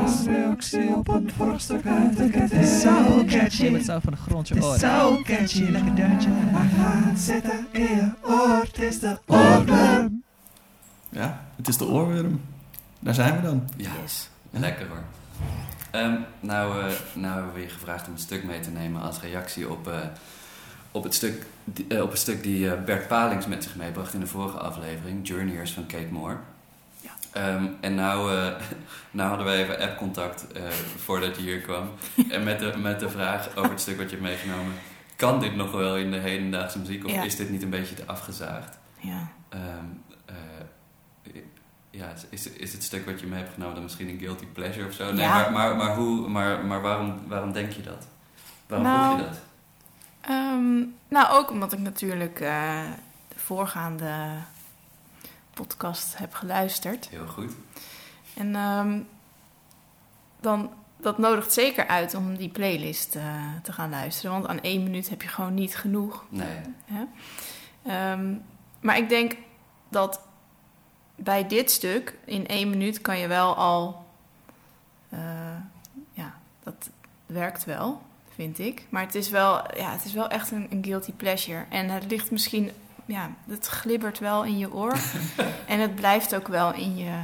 [0.04, 3.69] Als reactie op een vorig stuk uit de ket is zo catchy.
[3.69, 4.80] Met zo van de grond je Het is oren.
[4.80, 6.30] zo catchy, lekker deuntje.
[6.32, 10.23] Hij gaat zitten in je oor, het is de oorworm.
[11.10, 12.41] Ja, het is de oorworm.
[12.99, 13.69] Daar zijn we dan.
[13.78, 14.30] Ja, Yes.
[14.49, 15.04] lekker hoor.
[15.91, 19.19] Ehm, nou, eh, nou hebben we je gevraagd om een stuk mee te nemen als
[19.21, 19.93] reactie op, eh,
[20.95, 24.13] op, het stuk, die- eh, op het stuk die eh, Bert Palings met zich meebracht
[24.13, 26.38] in de vorige aflevering, Journeyers van Kate Moore.
[27.01, 27.10] Ja.
[27.31, 28.51] Ehm, en nou, eh,
[29.12, 30.63] nou hadden we even app-contact eh,
[30.97, 31.89] voordat je hier kwam.
[32.29, 34.73] en met de, met de vraag over het stuk wat je hebt meegenomen.
[35.15, 37.23] Kan dit nog wel in de hedendaagse muziek of Ja.
[37.23, 38.77] is dit niet een beetje te afgezaagd?
[38.99, 39.27] Ja.
[39.49, 39.62] Ehm,
[40.25, 40.36] eh,
[41.89, 44.88] ja, is, is het stuk wat je mee hebt genomen dan misschien een guilty pleasure
[44.88, 45.13] of zo?
[45.13, 45.34] Nee, Ja.
[45.38, 48.08] maar, maar, maar, hoe, maar, maar waarom, waarom denk je dat?
[48.67, 49.38] Waarom Nou, je dat?
[50.25, 52.83] Ehm, nou, ook omdat ik natuurlijk eh,
[53.27, 54.29] de voorgaande
[55.53, 57.09] podcast heb geluisterd.
[57.09, 57.53] Heel goed.
[58.33, 58.99] En ehm,
[60.39, 63.23] dan, dat nodigt zeker uit om die playlist eh,
[63.63, 64.31] te gaan luisteren.
[64.31, 66.25] Want aan één minuut heb je gewoon niet genoeg.
[66.29, 66.61] Nee.
[67.83, 68.33] Ehm,
[68.79, 69.35] maar ik denk
[69.89, 70.19] dat
[71.15, 74.05] bij dit stuk, in één minuut, kan je wel al.
[75.09, 75.19] eh,
[76.11, 76.33] ja,
[76.63, 76.89] dat
[77.25, 78.01] werkt wel,
[78.36, 78.86] vind ik.
[78.89, 81.65] Maar het is wel, ja, het is wel echt een, een guilty pleasure.
[81.69, 82.71] En het ligt misschien.
[83.06, 84.98] Ja, het glibbert wel in je oor.
[85.67, 87.19] en het blijft ook wel in je,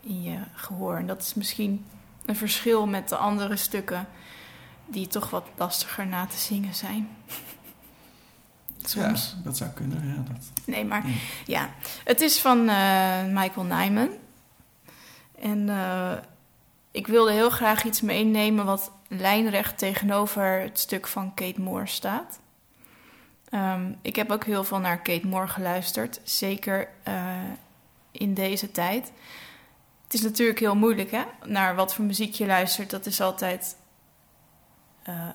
[0.00, 0.96] in je gehoor.
[0.96, 1.84] En dat is misschien
[2.26, 4.08] een verschil met de andere stukken.
[4.86, 7.08] Die toch wat lastiger na te zingen zijn.
[8.82, 9.34] Soms.
[9.36, 10.08] Ja, dat zou kunnen.
[10.08, 10.44] Ja, dat.
[10.64, 11.12] Nee, maar Ja.
[11.46, 11.70] ja.
[12.04, 14.08] Het is van eh, Michael Nyman.
[15.40, 16.12] En eh,
[16.90, 22.40] ik wilde heel graag iets meenemen wat lijnrecht tegenover het stuk van Kate Moore staat.
[23.48, 27.42] Ehm, ik heb ook heel veel naar Kate Moore geluisterd, zeker eh,
[28.10, 29.12] in deze tijd.
[30.04, 31.22] Het is natuurlijk heel moeilijk, hè?
[31.44, 33.76] Naar wat voor muziek je luistert, dat is altijd
[35.02, 35.28] eh,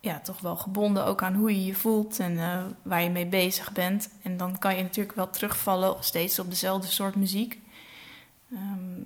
[0.00, 3.26] ja, toch wel gebonden ook aan hoe je je voelt en eh, waar je mee
[3.26, 4.08] bezig bent.
[4.22, 7.60] En dan kan je natuurlijk wel terugvallen steeds op dezelfde soort muziek.
[8.52, 9.00] Ehm,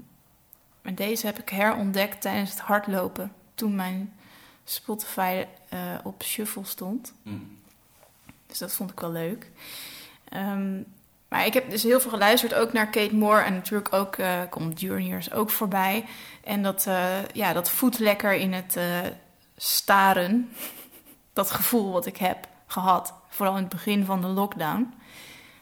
[0.82, 3.32] maar deze heb ik herontdekt tijdens het hardlopen.
[3.58, 4.14] Toen mijn
[4.64, 7.12] Spotify eh, op shuffle stond.
[7.22, 7.30] Hm.
[8.46, 9.50] Dus dat vond ik wel leuk.
[10.28, 10.82] Ehm,
[11.28, 13.42] maar ik heb dus heel veel geluisterd, ook naar Kate Moore.
[13.42, 16.04] En natuurlijk ook eh komt Juniors ook voorbij.
[16.44, 18.78] En dat, eh, ja, dat voedt lekker in het
[19.56, 20.48] staren.
[21.32, 23.14] Dat gevoel wat ik heb gehad.
[23.28, 24.94] Vooral in het begin van de lockdown.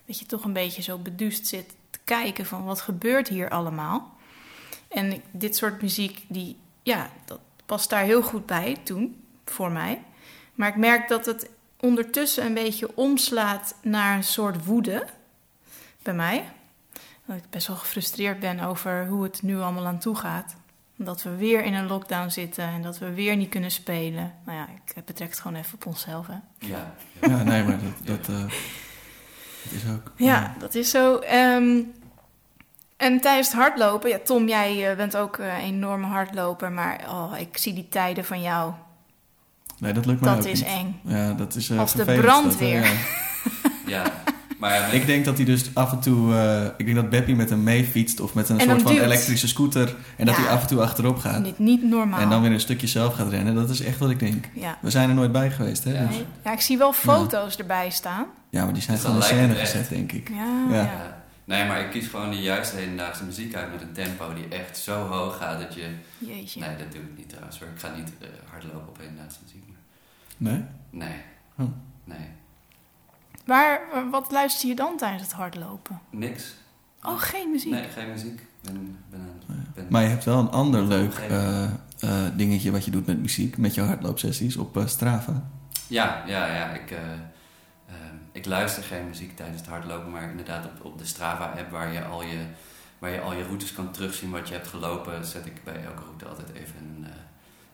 [0.07, 4.17] Dat je toch een beetje zo beduust zit te kijken van wat gebeurt hier allemaal.
[4.89, 10.03] En dit soort muziek, die, ja, dat past daar heel goed bij toen, voor mij.
[10.55, 11.49] Maar ik merk dat het
[11.81, 15.07] ondertussen een beetje omslaat naar een soort woede
[16.03, 16.49] bij mij.
[17.25, 20.57] Dat ik best wel gefrustreerd ben over hoe het nu allemaal aan toe gaat.
[20.97, 24.35] Dat we weer in een lockdown zitten en dat we weer niet kunnen spelen.
[24.45, 26.27] Nou ja, ik betrek het gewoon even op onszelf.
[26.27, 26.39] Hè.
[26.59, 26.95] Ja.
[27.21, 28.41] Ja, nee, maar dat, dat, eh,
[29.63, 30.13] dat is ook.
[30.17, 31.19] Ja, dat is zo.
[31.19, 31.83] Ehm,
[32.97, 37.01] en tijdens het hardlopen, ja, Tom, jij eh, bent ook eh, een enorme hardloper, maar
[37.09, 38.73] oh, ik zie die tijden van jou.
[39.79, 40.69] Nee, dat lukt mij Dat ook is niet.
[40.69, 41.01] eng.
[41.03, 42.81] Ja, dat is eh, Als de brandweer.
[42.83, 42.91] dat,
[43.87, 44.03] ja.
[44.03, 44.13] ja.
[44.59, 46.35] Maar ja, Ik denk dat hij dus af en toe...
[46.35, 49.05] eh, ik denk dat Beppie met hem meefietst of met een En soort van duwt.
[49.05, 49.95] elektrische scooter.
[50.17, 50.43] En dat Ja.
[50.43, 51.45] hij af en toe achterop gaat.
[51.45, 52.21] Dit niet normaal.
[52.21, 53.55] En dan weer een stukje zelf gaat rennen.
[53.55, 54.45] Dat is echt wat ik denk.
[54.53, 54.79] Ja.
[54.81, 55.93] We zijn er nooit bij geweest, hè?
[55.93, 56.07] Ja.
[56.07, 56.27] Dus- Nee.
[56.45, 58.27] ja, ik zie wel foto's erbij staan.
[58.51, 59.71] ja maar die zijn gewoon in dan lijkt scène echt.
[59.71, 60.29] gezet, denk ik.
[60.29, 60.37] Ja,
[60.71, 60.75] Ja.
[60.77, 60.83] ja.
[60.83, 61.25] ja.
[61.47, 64.79] Nee, maar ik kies gewoon de juiste hedendaagse muziek uit met een tempo die echt
[64.79, 65.91] zo hoog gaat dat je...
[66.19, 66.61] Jeetje.
[66.61, 67.69] Nee, dat doe ik niet trouwens hoor.
[67.69, 69.65] Ik ga niet eh, hardlopen op hedendaagse muziek.
[70.37, 70.65] Nee?
[70.91, 71.17] Nee.
[71.59, 71.67] Oh.
[72.05, 72.29] Nee.
[73.45, 73.81] Waar,
[74.11, 76.01] wat luister je dan tijdens het hardlopen?
[76.11, 76.55] Niks.
[77.03, 77.71] Oh, geen muziek.
[77.73, 78.41] Nee, geen muziek.
[78.61, 81.71] Ben, ben, een- ben, Maar je hebt wel een ander leuk eh, eh,
[82.35, 83.57] dingetje wat je doet met muziek.
[83.57, 85.49] Met je hardloopsessies op eh, Strava.
[85.87, 86.71] Ja, ja, ja.
[86.71, 86.99] Ik, eh,
[88.37, 92.05] ik luister geen muziek tijdens het hardlopen, maar inderdaad op, op de Strava-app waar je,
[92.05, 92.39] al je,
[92.99, 96.03] waar je al je routes kan terugzien wat je hebt gelopen, zet ik bij elke
[96.05, 97.11] route altijd even een, eh,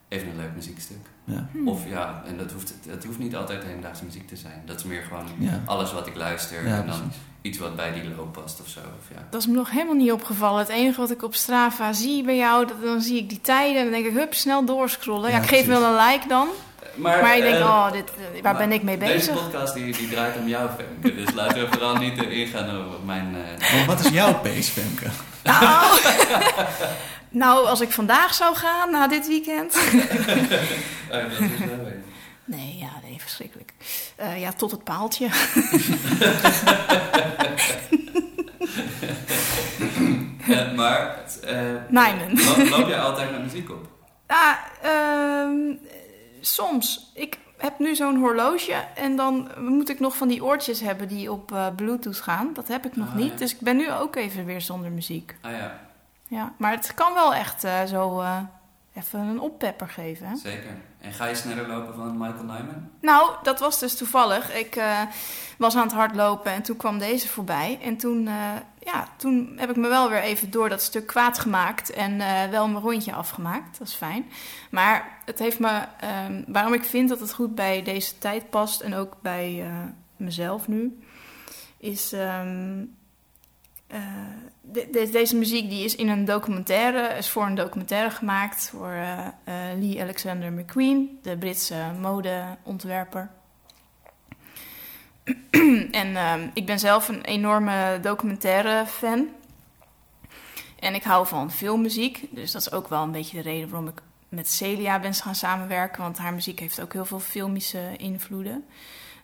[0.09, 1.07] even een leuk muziekstuk.
[1.25, 1.47] Ja.
[1.53, 1.69] Hm.
[1.69, 4.63] Of ja, en dat hoeft, dat hoeft niet altijd hedendaagse muziek te zijn.
[4.67, 7.17] Dat is meer gewoon Ja, alles wat ik luister ja en dan precies.
[7.43, 8.81] iets wat bij die loop past of zo.
[8.81, 9.23] Of ja.
[9.31, 10.59] Dat is me nog helemaal niet opgevallen.
[10.59, 13.77] Het enige wat ik op Strava zie bij jou, dat, dan zie ik die tijden
[13.77, 15.31] en dan denk ik, hup, snel doorscrollen.
[15.31, 15.81] Ja, Ja, ik geef precies.
[15.81, 16.49] wel een like dan.
[16.95, 19.35] Maar ik denk, eh, oh, dit, eh, waar maar ben ik mee Deze bezig?
[19.35, 21.15] podcast die, die draait om jou, Femke.
[21.25, 23.37] Dus laten we vooral niet eh, ingaan op mijn...
[23.59, 25.07] eh, Maar wat is jouw pace, Femke?
[25.43, 25.99] Nou,
[27.43, 29.73] nou, als ik vandaag zou gaan, na dit weekend.
[29.75, 29.83] dat
[31.31, 32.03] is wel weer.
[32.45, 33.73] Nee, ja, nee, verschrikkelijk.
[34.17, 35.29] Eh, ja, tot het paaltje.
[40.77, 41.17] Maar...
[41.45, 41.57] eh,
[41.89, 42.33] Nijmen.
[42.45, 43.87] Loop, loop jij altijd met muziek op?
[44.27, 45.53] Ah, ehm,
[46.47, 47.11] soms.
[47.15, 51.33] Ik heb nu zo'n horloge en dan moet ik nog van die oortjes hebben die
[51.33, 52.51] op eh, Bluetooth gaan.
[52.55, 53.31] Dat heb ik nog Ah, niet.
[53.33, 53.37] ja.
[53.37, 55.37] Dus ik ben nu ook even weer zonder muziek.
[55.41, 55.81] Ah ja.
[56.29, 58.39] Ja, maar het kan wel echt eh, zo eh,
[58.95, 60.27] even een oppepper geven.
[60.27, 60.37] Hè?
[60.37, 60.77] Zeker.
[61.01, 62.91] En ga je sneller lopen van Michael Nyman?
[63.01, 64.55] Nou, dat was dus toevallig.
[64.55, 65.01] Ik eh,
[65.59, 67.79] was aan het hardlopen en toen kwam deze voorbij.
[67.83, 68.35] En toen, eh,
[68.79, 72.51] ja, toen heb ik me wel weer even door dat stuk kwaad gemaakt en eh,
[72.51, 73.79] wel mijn rondje afgemaakt.
[73.79, 74.31] Dat is fijn.
[74.71, 78.81] Maar het heeft me, ehm, waarom ik vind dat het goed bij deze tijd past
[78.81, 79.71] en ook bij
[80.17, 80.99] mezelf nu,
[81.79, 82.85] is ehm,
[83.93, 84.01] eh,
[84.61, 88.91] de- de- deze muziek die is in een documentaire, is voor een documentaire gemaakt voor
[88.91, 89.33] eh, eh,
[89.79, 93.31] Lee Alexander McQueen, de Britse modeontwerper.
[95.91, 99.29] en ehm, ik ben zelf een enorme documentaire fan.
[100.79, 103.89] En ik hou van filmmuziek, dus dat is ook wel een beetje de reden waarom
[103.89, 108.65] ik met Celia ben gaan samenwerken, want haar muziek heeft ook heel veel filmische invloeden.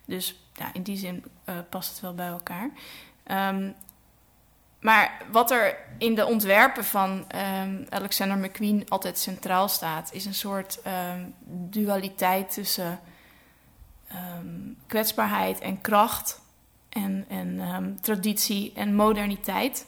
[0.04, 1.24] Dus ja, in die zin
[1.70, 2.70] past het wel bij elkaar.
[3.24, 3.70] Ehm,
[4.88, 10.34] maar wat er in de ontwerpen van ehm, Alexander McQueen altijd centraal staat, is een
[10.34, 13.00] soort ehm, dualiteit tussen
[14.08, 14.46] ehm,
[14.86, 16.40] kwetsbaarheid en kracht,
[16.88, 19.86] en, en traditie en moderniteit.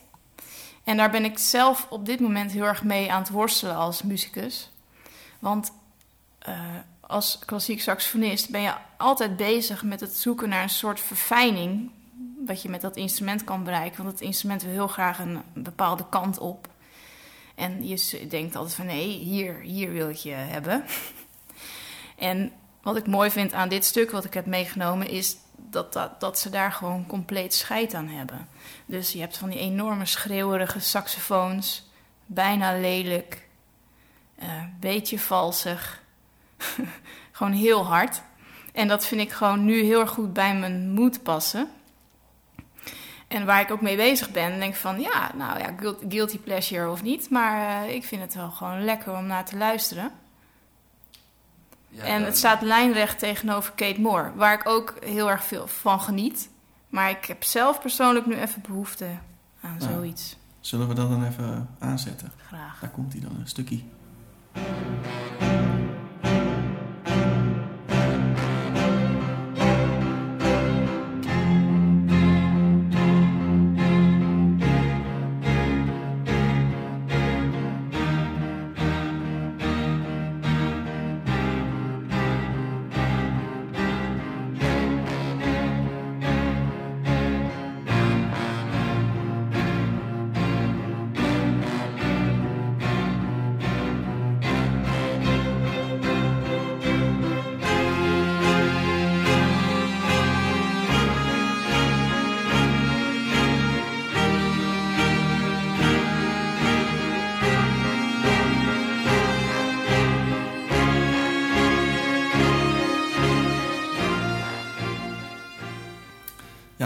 [0.84, 4.02] En daar ben ik zelf op dit moment heel erg mee aan het worstelen als
[4.02, 4.70] muzikus.
[5.38, 5.72] Want
[6.38, 6.60] eh,
[7.00, 11.90] als klassiek saxofonist ben je altijd bezig met het zoeken naar een soort verfijning
[12.46, 14.03] wat je met dat instrument kan bereiken.
[14.03, 16.68] Want het instrument wil heel graag een bepaalde kant op.
[17.55, 20.85] En je denkt altijd van nee, hier, hier wil ik je hebben.
[22.16, 26.20] En wat ik mooi vind aan dit stuk wat ik heb meegenomen is dat, dat,
[26.20, 28.48] dat ze daar gewoon compleet scheid aan hebben.
[28.87, 31.90] Dus je hebt van die enorme schreeuwerige saxofoons,
[32.26, 33.48] bijna lelijk,
[34.35, 36.03] eh beetje valsig,
[37.33, 38.22] gewoon heel hard.
[38.72, 41.70] En dat vind ik gewoon nu heel erg goed bij mijn moed passen.
[43.30, 46.38] En waar ik ook mee bezig ben, denk ik van ja, nou ja, guil- guilty
[46.38, 50.10] pleasure of niet, maar eh, ik vind het wel gewoon lekker om naar te luisteren.
[51.88, 56.00] Ja, en het staat lijnrecht tegenover Kate Moore, waar ik ook heel erg veel van
[56.00, 56.48] geniet.
[56.88, 59.06] Maar ik heb zelf persoonlijk nu even behoefte
[59.60, 60.36] aan zoiets.
[60.60, 62.32] Zullen we dat dan even aanzetten?
[62.46, 62.80] Graag.
[62.80, 63.80] Daar komt hij dan, een stukje.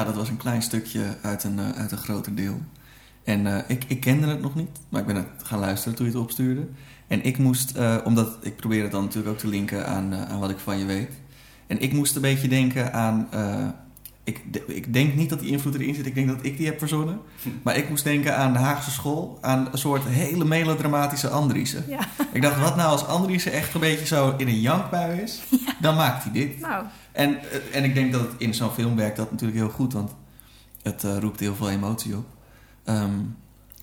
[0.05, 2.61] Ja, dat was een klein stukje uit een, eh, uit een groter deel.
[3.25, 6.07] En eh, ik, ik kende het nog niet, maar ik ben het gaan luisteren toen
[6.07, 6.67] je het opstuurde.
[7.07, 10.23] En ik moest, eh, omdat ik probeer het dan natuurlijk ook te linken aan, eh,
[10.31, 11.11] aan wat ik van je weet.
[11.67, 13.27] En ik moest een beetje denken aan.
[13.31, 13.67] eh,
[14.25, 16.67] ik, de- ik denk niet dat die invloed erin zit, ik denk dat ik die
[16.67, 17.19] heb verzonnen.
[17.65, 21.85] Maar ik moest denken aan de Haagse school, aan een soort hele melodramatische Andriessen.
[21.89, 21.99] Ja.
[22.33, 25.43] Ik dacht, wat nou als Andriessen echt een beetje zo in een jankbui is,
[25.81, 26.61] dan maakt hij dit.
[26.61, 29.69] Nou, En, eh, en ik denk dat het in zo'n film werkt dat natuurlijk heel
[29.71, 30.15] goed, want
[30.83, 32.25] het eh, roept heel veel emotie op.
[32.85, 33.11] Ehm,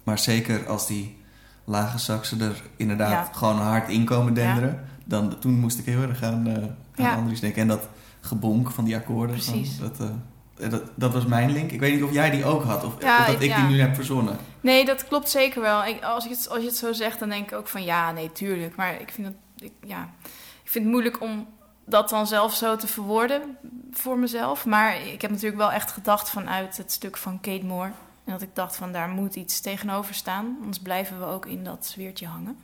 [0.03, 1.17] maar zeker als die
[1.65, 3.33] lage saxen er inderdaad Ja.
[3.33, 7.17] gewoon hard in komen denderen, dan toen moest ik heel erg aan, eh aan.
[7.17, 7.61] Andries denken.
[7.61, 7.87] En dat
[8.19, 9.35] gebonk van die akkoorden.
[9.35, 9.71] Precies.
[9.79, 11.71] van- dat, dat, dat was mijn link.
[11.71, 13.55] Ik weet niet of jij die ook had, of, Ja, of dat ik ja.
[13.67, 14.37] die nu heb verzonnen.
[14.61, 15.85] Nee, dat klopt zeker wel.
[15.85, 18.11] Ik, als, je het, als je het zo zegt, dan denk ik ook van ja,
[18.11, 18.75] nee, tuurlijk.
[18.75, 20.09] Maar ik vind het, ik, ja,
[20.63, 21.47] ik vind het moeilijk om
[21.85, 23.57] dat dan zelf zo te verwoorden
[23.91, 24.65] voor mezelf.
[24.65, 27.91] Maar ik heb natuurlijk wel echt gedacht vanuit het stuk van Kate Moore.
[28.25, 30.57] En dat ik dacht van daar moet iets tegenover staan.
[30.59, 32.57] Anders blijven we ook in dat sfeertje hangen.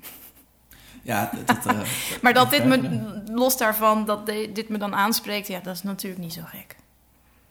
[1.01, 1.79] Ja, dat, eh,
[2.21, 6.21] Maar dat dit me, los daarvan, dat dit me dan aanspreekt, ja, dat is natuurlijk
[6.21, 6.75] niet zo gek.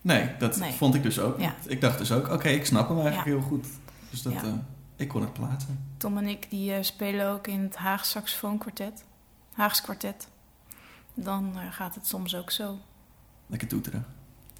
[0.01, 0.73] Nee, dat Nee.
[0.73, 1.41] vond ik dus ook.
[1.41, 1.55] Ja.
[1.67, 3.33] Ik dacht dus ook, oké, ik snap hem eigenlijk Ja.
[3.35, 3.67] heel goed.
[4.11, 4.41] Dus dat, Ja.
[4.43, 4.53] eh,
[4.97, 5.95] ik kon het plaatsen.
[5.97, 9.05] Tom en ik die eh, spelen ook in het Haag saxofoonkwartet.
[9.53, 10.29] Haags kwartet.
[11.19, 12.79] Dan eh, gaat het soms ook zo.
[13.47, 14.07] Lekker toeteren.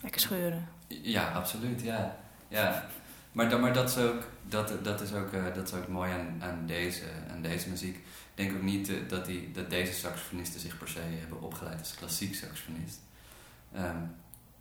[0.01, 0.69] Lekker scheuren.
[0.89, 2.17] Ja, absoluut, ja.
[2.49, 2.87] ja.
[3.33, 6.13] Maar, dan, maar dat is ook, dat, dat is ook, eh, dat is ook mooi
[6.13, 7.97] aan, aan, deze, aan deze muziek.
[7.97, 11.79] Ik denk ook niet eh, dat, die, dat deze saxofonisten zich per se hebben opgeleid
[11.79, 13.01] als klassiek saxofonist.
[13.73, 13.97] Ehm,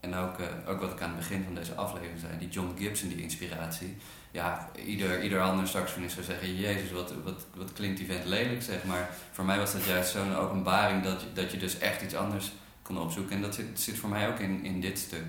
[0.05, 2.75] en ook, eh, ook wat ik aan het begin van deze aflevering zei, die John
[2.77, 3.97] Gibson, die inspiratie.
[4.31, 8.63] Ja, ieder, ieder ander saxofonist zou zeggen, jezus, wat, wat, wat klinkt die vent lelijk,
[8.63, 9.09] zeg maar.
[9.31, 12.51] Voor mij was dat juist zo'n openbaring dat je, dat je dus echt iets anders
[12.81, 13.35] kon opzoeken.
[13.35, 15.25] En dat zit, zit voor mij ook in, in dit stuk.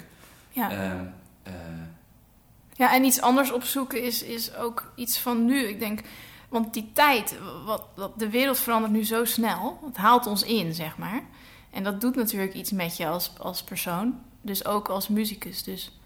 [0.51, 0.71] Ja.
[0.71, 1.05] Ehm,
[1.43, 1.53] eh,
[2.73, 5.67] Ja, en iets anders opzoeken is, is ook iets van nu.
[5.67, 6.01] Ik denk,
[6.49, 9.81] want die tijd, wat, wat, de wereld verandert nu zo snel.
[9.87, 11.23] Het haalt ons in, zeg maar.
[11.71, 14.21] En dat doet natuurlijk iets met je als, als persoon.
[14.47, 15.63] Dus ook als muzikus.
[15.63, 15.99] Dus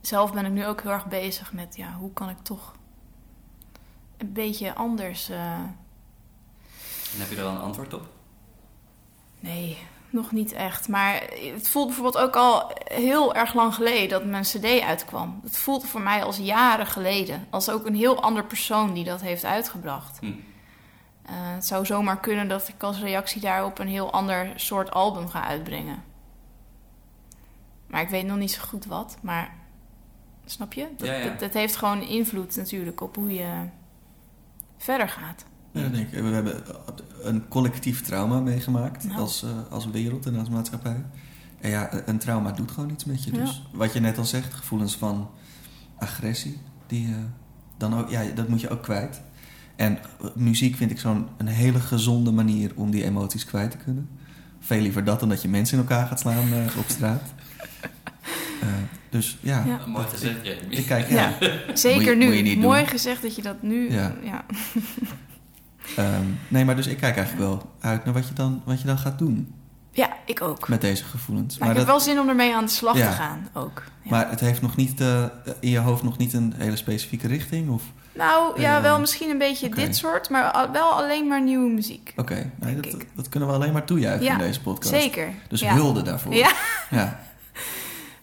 [0.00, 2.74] zelf ben ik nu ook heel erg bezig met, ja, hoe kan ik toch
[4.16, 5.28] een beetje anders...
[5.28, 5.52] eh,
[7.12, 8.08] en heb je er al een antwoord op?
[9.40, 9.78] Nee,
[10.10, 10.88] nog niet echt.
[10.88, 11.22] Maar
[11.54, 15.40] het voelt bijvoorbeeld ook al heel erg lang geleden dat mijn CD uitkwam.
[15.42, 17.46] Het voelt voor mij als jaren geleden.
[17.50, 20.18] Als ook een heel ander persoon die dat heeft uitgebracht.
[20.20, 20.26] Hm.
[20.26, 20.32] Eh,
[21.54, 25.44] het zou zomaar kunnen dat ik als reactie daarop een heel ander soort album ga
[25.44, 26.04] uitbrengen.
[27.96, 29.16] Maar ik weet nog niet zo goed wat.
[29.20, 29.54] Maar
[30.44, 30.88] snap je?
[30.96, 31.28] Dat, Ja, ja.
[31.28, 33.52] dat, dat heeft gewoon invloed natuurlijk op hoe je
[34.76, 35.44] verder gaat.
[35.72, 36.22] Ja, dat denk ik.
[36.22, 36.62] We hebben
[37.22, 39.20] een collectief trauma meegemaakt Nou.
[39.20, 41.04] als, eh, als wereld en als maatschappij.
[41.60, 43.32] En ja, een trauma doet gewoon iets met je.
[43.32, 43.38] Ja.
[43.38, 45.30] Dus wat je net al zegt, gevoelens van
[45.98, 47.14] agressie, die, eh,
[47.76, 49.20] dan ook, ja, dat moet je ook kwijt.
[49.76, 53.76] En eh, muziek vind ik zo'n een hele gezonde manier om die emoties kwijt te
[53.76, 54.08] kunnen.
[54.60, 57.22] Veel liever dat dan dat je mensen in elkaar gaat slaan eh, op straat.
[58.60, 58.68] Eh,
[59.10, 59.80] dus ja, Ja.
[59.86, 60.60] Mooi gezegd, Jamie.
[60.68, 61.32] ik, ik kijk, ja.
[61.40, 62.26] Ja, zeker Moet je- nu.
[62.26, 62.88] moet je niet Mooi doen.
[62.88, 63.90] gezegd dat je dat nu...
[63.92, 64.14] Ja.
[64.22, 64.44] ja.
[65.96, 68.86] Ehm, nee, maar dus ik kijk eigenlijk wel uit naar wat je dan, wat je
[68.86, 69.54] dan gaat doen
[69.92, 70.68] Ja, ik ook.
[70.68, 71.58] met deze gevoelens.
[71.58, 73.06] Maar, ik heb wel zin om ermee aan de slag Ja.
[73.10, 73.82] te gaan ook.
[74.02, 74.10] Ja.
[74.10, 75.24] Maar het heeft nog niet eh,
[75.60, 77.70] in je hoofd nog niet een hele specifieke richting?
[77.70, 77.82] Of...
[78.14, 82.12] nou, ja, Eh, wel misschien een beetje dit soort, maar wel alleen maar nieuwe muziek.
[82.16, 84.94] Oké, nee, dat, dat kunnen we alleen maar toejuichen Ja, in deze podcast.
[84.94, 85.28] Zeker.
[85.48, 85.74] Dus ja.
[85.74, 86.34] hulde daarvoor.
[86.34, 86.52] Ja.
[86.90, 87.20] Ja.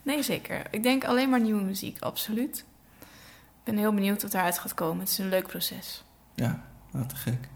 [0.03, 0.61] Nee, zeker.
[0.71, 2.65] Ik denk alleen maar nieuwe muziek, absoluut.
[2.99, 4.99] Ik ben heel benieuwd wat daaruit gaat komen.
[4.99, 6.03] Het is een leuk proces.
[6.35, 7.47] ja, wat te gek.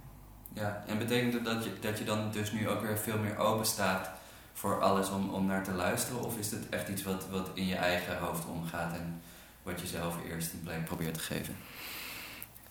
[0.53, 3.37] Ja, en betekent het dat je, dat je dan dus nu ook weer veel meer
[3.37, 4.09] open staat
[4.53, 6.23] voor alles om, om naar te luisteren?
[6.23, 9.21] Of is het echt iets wat, wat in je eigen hoofd omgaat en
[9.63, 11.55] wat je zelf eerst een plek probeert te geven?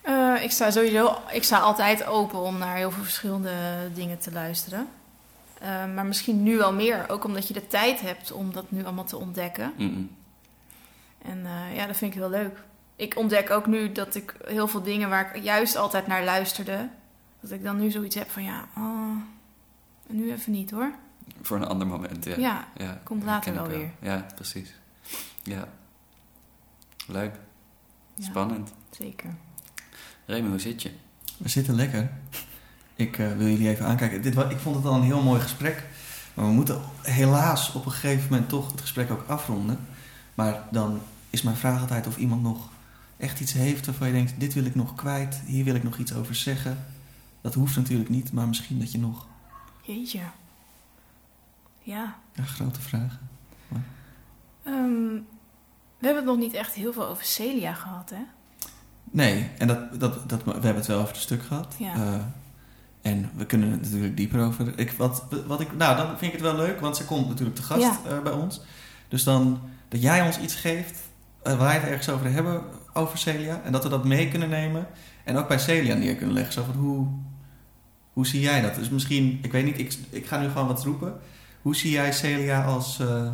[0.01, 3.55] Eh, ik sta sowieso, ik sta altijd open om naar heel veel verschillende
[3.95, 4.89] dingen te luisteren.
[5.61, 8.85] Eh, maar misschien nu wel meer, ook omdat je de tijd hebt om dat nu
[8.85, 9.73] allemaal te ontdekken.
[11.23, 12.64] En eh, ja, dat vind ik heel leuk.
[12.97, 16.88] Ik ontdek ook nu dat ik heel veel dingen waar ik juist altijd naar luisterde,
[17.40, 19.16] dat ik dan nu zoiets heb van ja, oh,
[20.07, 20.92] nu even niet hoor.
[21.42, 22.37] Voor een ander moment, ja.
[22.37, 24.75] Ja, ja komt later wel ik Ja, precies.
[25.42, 25.69] Ja.
[27.07, 27.35] Leuk.
[28.14, 28.73] ja, Spannend.
[28.90, 29.35] zeker.
[30.27, 30.92] Remy, hoe zit je?
[31.37, 32.11] We zitten lekker.
[32.96, 34.22] Ik eh, wil jullie even aankijken.
[34.22, 35.85] Dit, ik vond het al een heel mooi gesprek.
[36.35, 39.78] Maar we moeten helaas op een gegeven moment toch het gesprek ook afronden.
[40.35, 42.68] Maar dan is mijn vraag altijd of iemand nog
[43.16, 44.40] echt iets heeft waarvan je denkt...
[44.40, 46.85] dit wil ik nog kwijt, hier wil ik nog iets over zeggen.
[47.40, 49.26] Dat hoeft natuurlijk niet, maar misschien dat je nog...
[49.82, 50.20] Jeetje.
[51.82, 52.16] Ja.
[52.32, 53.28] Ja, grote vragen.
[54.62, 55.14] Ehm,
[55.98, 58.22] we hebben het nog niet echt heel veel over Celia gehad, hè?
[59.11, 61.74] Nee, en dat, dat, dat, we hebben het wel over het stuk gehad.
[61.78, 61.94] Ja.
[61.94, 62.24] Eh,
[63.07, 64.79] en we kunnen het natuurlijk dieper over.
[64.79, 67.57] Ik, wat, wat ik, nou, dan vind ik het wel leuk, want ze komt natuurlijk
[67.57, 67.99] te gast Ja.
[68.09, 68.61] eh, bij ons.
[69.09, 70.99] Dus dan dat jij ons iets geeft
[71.42, 73.61] eh, waar wij het ergens over hebben, over Celia.
[73.64, 74.87] En dat we dat mee kunnen nemen.
[75.25, 76.53] En ook bij Celia neer kunnen leggen.
[76.53, 77.07] Zo van hoe,
[78.12, 78.75] hoe zie jij dat?
[78.75, 81.21] Dus misschien, ik weet niet, ik, ik ga nu gewoon wat roepen.
[81.62, 83.33] Hoe zie jij Celia als, eh,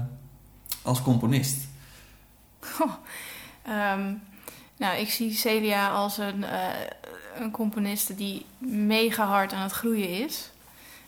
[0.83, 1.57] als componist?
[3.63, 4.13] Ehm,
[4.77, 6.45] nou, ik zie Celia als een,
[7.35, 10.51] een componiste die mega hard aan het groeien is.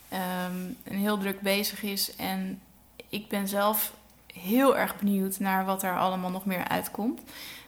[0.08, 2.16] Ehm, en heel druk bezig is.
[2.16, 2.60] En
[3.08, 3.92] ik ben zelf
[4.34, 7.20] heel erg benieuwd naar wat er allemaal nog meer uitkomt.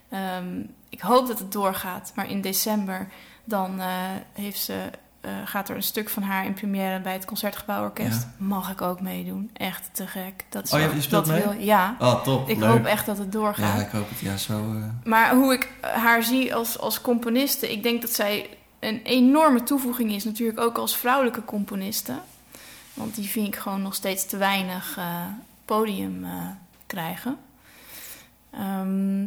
[0.09, 2.13] Ehm, ik hoop dat het doorgaat.
[2.15, 3.09] Maar in december
[3.45, 3.89] dan eh,
[4.33, 4.91] heeft ze,
[5.27, 8.23] eh, gaat er een stuk van haar in première bij het Concertgebouworkest.
[8.23, 8.45] Ja.
[8.45, 9.51] Mag ik ook meedoen.
[9.53, 10.45] Echt te gek.
[10.49, 11.43] Dat Oh zo- je speelt dat mee?
[11.43, 11.97] Wil, ja.
[11.99, 12.49] Oh, top.
[12.49, 12.69] Ik leuk.
[12.71, 13.79] hoop echt dat het doorgaat.
[13.79, 14.19] Ja, ik hoop het.
[14.19, 14.53] Ja, zo...
[14.59, 18.49] eh, Maar hoe ik haar zie als, als componiste, ik denk dat zij
[18.81, 22.13] een enorme toevoeging is, natuurlijk ook als vrouwelijke componiste.
[22.95, 25.05] Want die vind ik gewoon nog steeds te weinig eh,
[25.65, 26.27] podium
[26.87, 27.37] krijgen.
[28.51, 29.25] Ehm,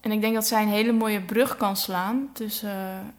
[0.00, 3.14] en ik denk dat zij een hele mooie brug kan slaan tussen,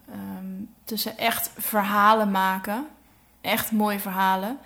[0.84, 2.86] tussen echt verhalen maken,
[3.40, 4.58] echt mooie verhalen,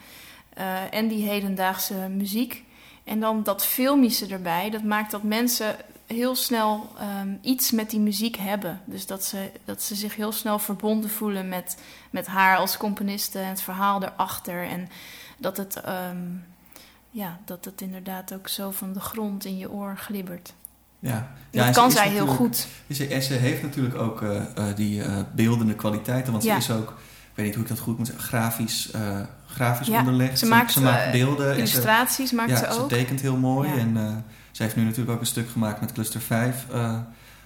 [0.55, 2.65] eh, en die hedendaagse muziek.
[3.05, 8.01] En dan dat filmische erbij, dat maakt dat mensen heel snel ehm, iets met die
[8.01, 8.81] muziek hebben.
[8.85, 11.79] Dus dat ze, dat ze zich heel snel verbonden voelen met,
[12.11, 14.67] met haar als componiste en het verhaal erachter.
[14.67, 14.89] En
[15.37, 16.27] dat het, ehm,
[17.11, 20.53] ja, dat het inderdaad ook zo van de grond in je oor glibbert.
[20.99, 22.67] Ja, Dat ze kan zij heel goed.
[22.93, 26.61] Ze, en ze heeft natuurlijk ook eh, eh, die eh, beeldende kwaliteiten, want Ja.
[26.61, 29.87] ze is ook, ik weet niet hoe ik dat goed moet zeggen, grafisch, eh, grafisch
[29.87, 30.39] Ja, onderlegd.
[30.39, 31.47] ze maakt, ze maakt beelden.
[31.49, 32.89] en ze, Illustraties maakt ja, ze ook.
[32.89, 33.71] tekent heel mooi.
[33.79, 36.99] En ze heeft nu natuurlijk ook een stuk gemaakt met Cluster 5, eh,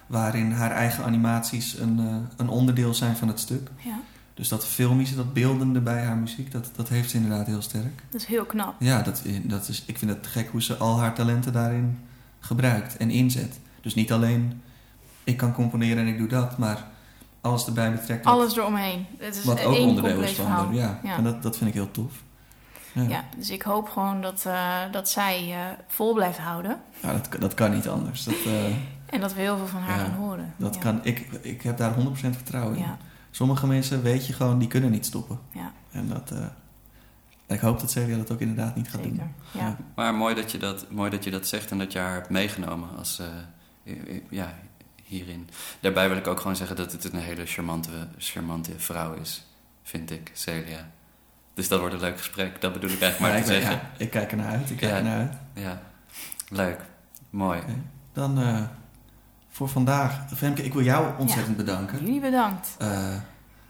[0.07, 3.69] waarin haar eigen animaties een, een onderdeel zijn van het stuk.
[3.77, 3.99] Ja,
[4.33, 8.01] Dus dat filmische, dat beeldende bij haar muziek, dat, dat heeft ze inderdaad heel sterk.
[8.09, 8.75] dat is heel knap.
[8.79, 11.97] Ja, dat, dat is, ik vind het gek hoe ze al haar talenten daarin
[12.47, 13.59] gebruikt en inzet.
[13.81, 14.61] Dus niet alleen
[15.23, 16.83] ik kan componeren en ik doe dat, maar
[17.41, 18.25] alles erbij betrekt.
[18.25, 19.05] wat- Alles eromheen.
[19.17, 20.73] Het is wat één ook onderdeel is van.
[20.73, 21.17] Ja, Ja.
[21.17, 22.11] En dat, dat vind ik heel tof.
[22.91, 26.81] Ja, Ja, dus ik hoop gewoon dat, eh, dat zij eh, vol blijft houden.
[27.01, 28.23] Ja, dat, kan- dat kan niet anders.
[28.23, 28.65] Dat, eh,
[29.05, 30.53] En dat we heel veel van haar Ja, gaan horen.
[30.57, 32.85] dat kan, ik, ik heb daar 100% vertrouwen in.
[33.31, 35.39] Sommige mensen, weet je gewoon, die kunnen niet stoppen.
[35.51, 36.31] ja En dat,
[37.47, 39.17] ik hoop dat Celia dat ook inderdaad niet gaat zeker.
[39.17, 39.33] doen.
[39.51, 39.77] Ja.
[39.95, 42.29] Maar mooi dat, je dat, mooi dat je dat zegt en dat je haar hebt
[42.29, 43.19] meegenomen als,
[43.85, 43.93] eh,
[44.29, 44.53] ja,
[45.03, 45.49] hierin.
[45.79, 49.47] Daarbij wil ik ook gewoon zeggen dat het een hele charmante, charmante vrouw is,
[49.83, 50.89] vind ik, Celia.
[51.53, 53.69] Dus dat wordt een leuk gesprek, dat bedoel ik eigenlijk maar Ja, te ik, ben-
[53.71, 53.89] zeggen.
[53.97, 54.97] ja, ik kijk er naar uit, ik kijk Ja.
[54.97, 55.33] er naar uit.
[55.53, 55.81] Ja,
[56.49, 56.79] leuk,
[57.29, 57.61] mooi.
[58.13, 58.61] Dan eh,
[59.49, 61.99] voor vandaag, Femke, ik wil jou ontzettend bedanken.
[62.05, 62.75] Jullie bedankt.
[62.79, 63.15] Eh,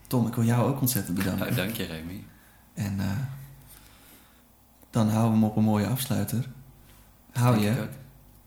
[0.07, 1.39] Tom, ik wil jou ook ontzettend bedanken.
[1.45, 2.23] Nou, dank je, Remy.
[2.73, 3.05] En eh,
[4.93, 6.49] dan houden we hem op een mooie afsluiter.
[7.31, 7.87] Hou je.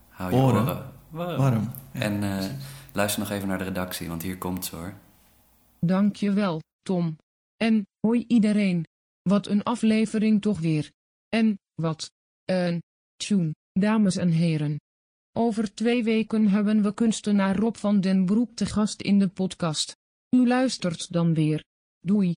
[0.08, 1.36] Hou je oren oren, warm.
[1.36, 1.70] warm.
[1.92, 2.50] Ja, En eh,
[2.92, 4.94] luister nog even naar de redactie, want hier komt ze hoor.
[5.80, 7.16] Dankjewel, Tom.
[7.56, 8.84] En, hoi iedereen.
[9.22, 10.90] Wat een aflevering toch weer.
[11.28, 12.10] En, wat
[12.44, 12.82] een
[13.16, 14.76] tune, dames en heren.
[15.32, 19.96] Over twee weken hebben we kunstenaar Rob van den Broek te gast in de podcast.
[20.36, 21.64] U luistert dan weer.
[22.00, 22.34] Doei.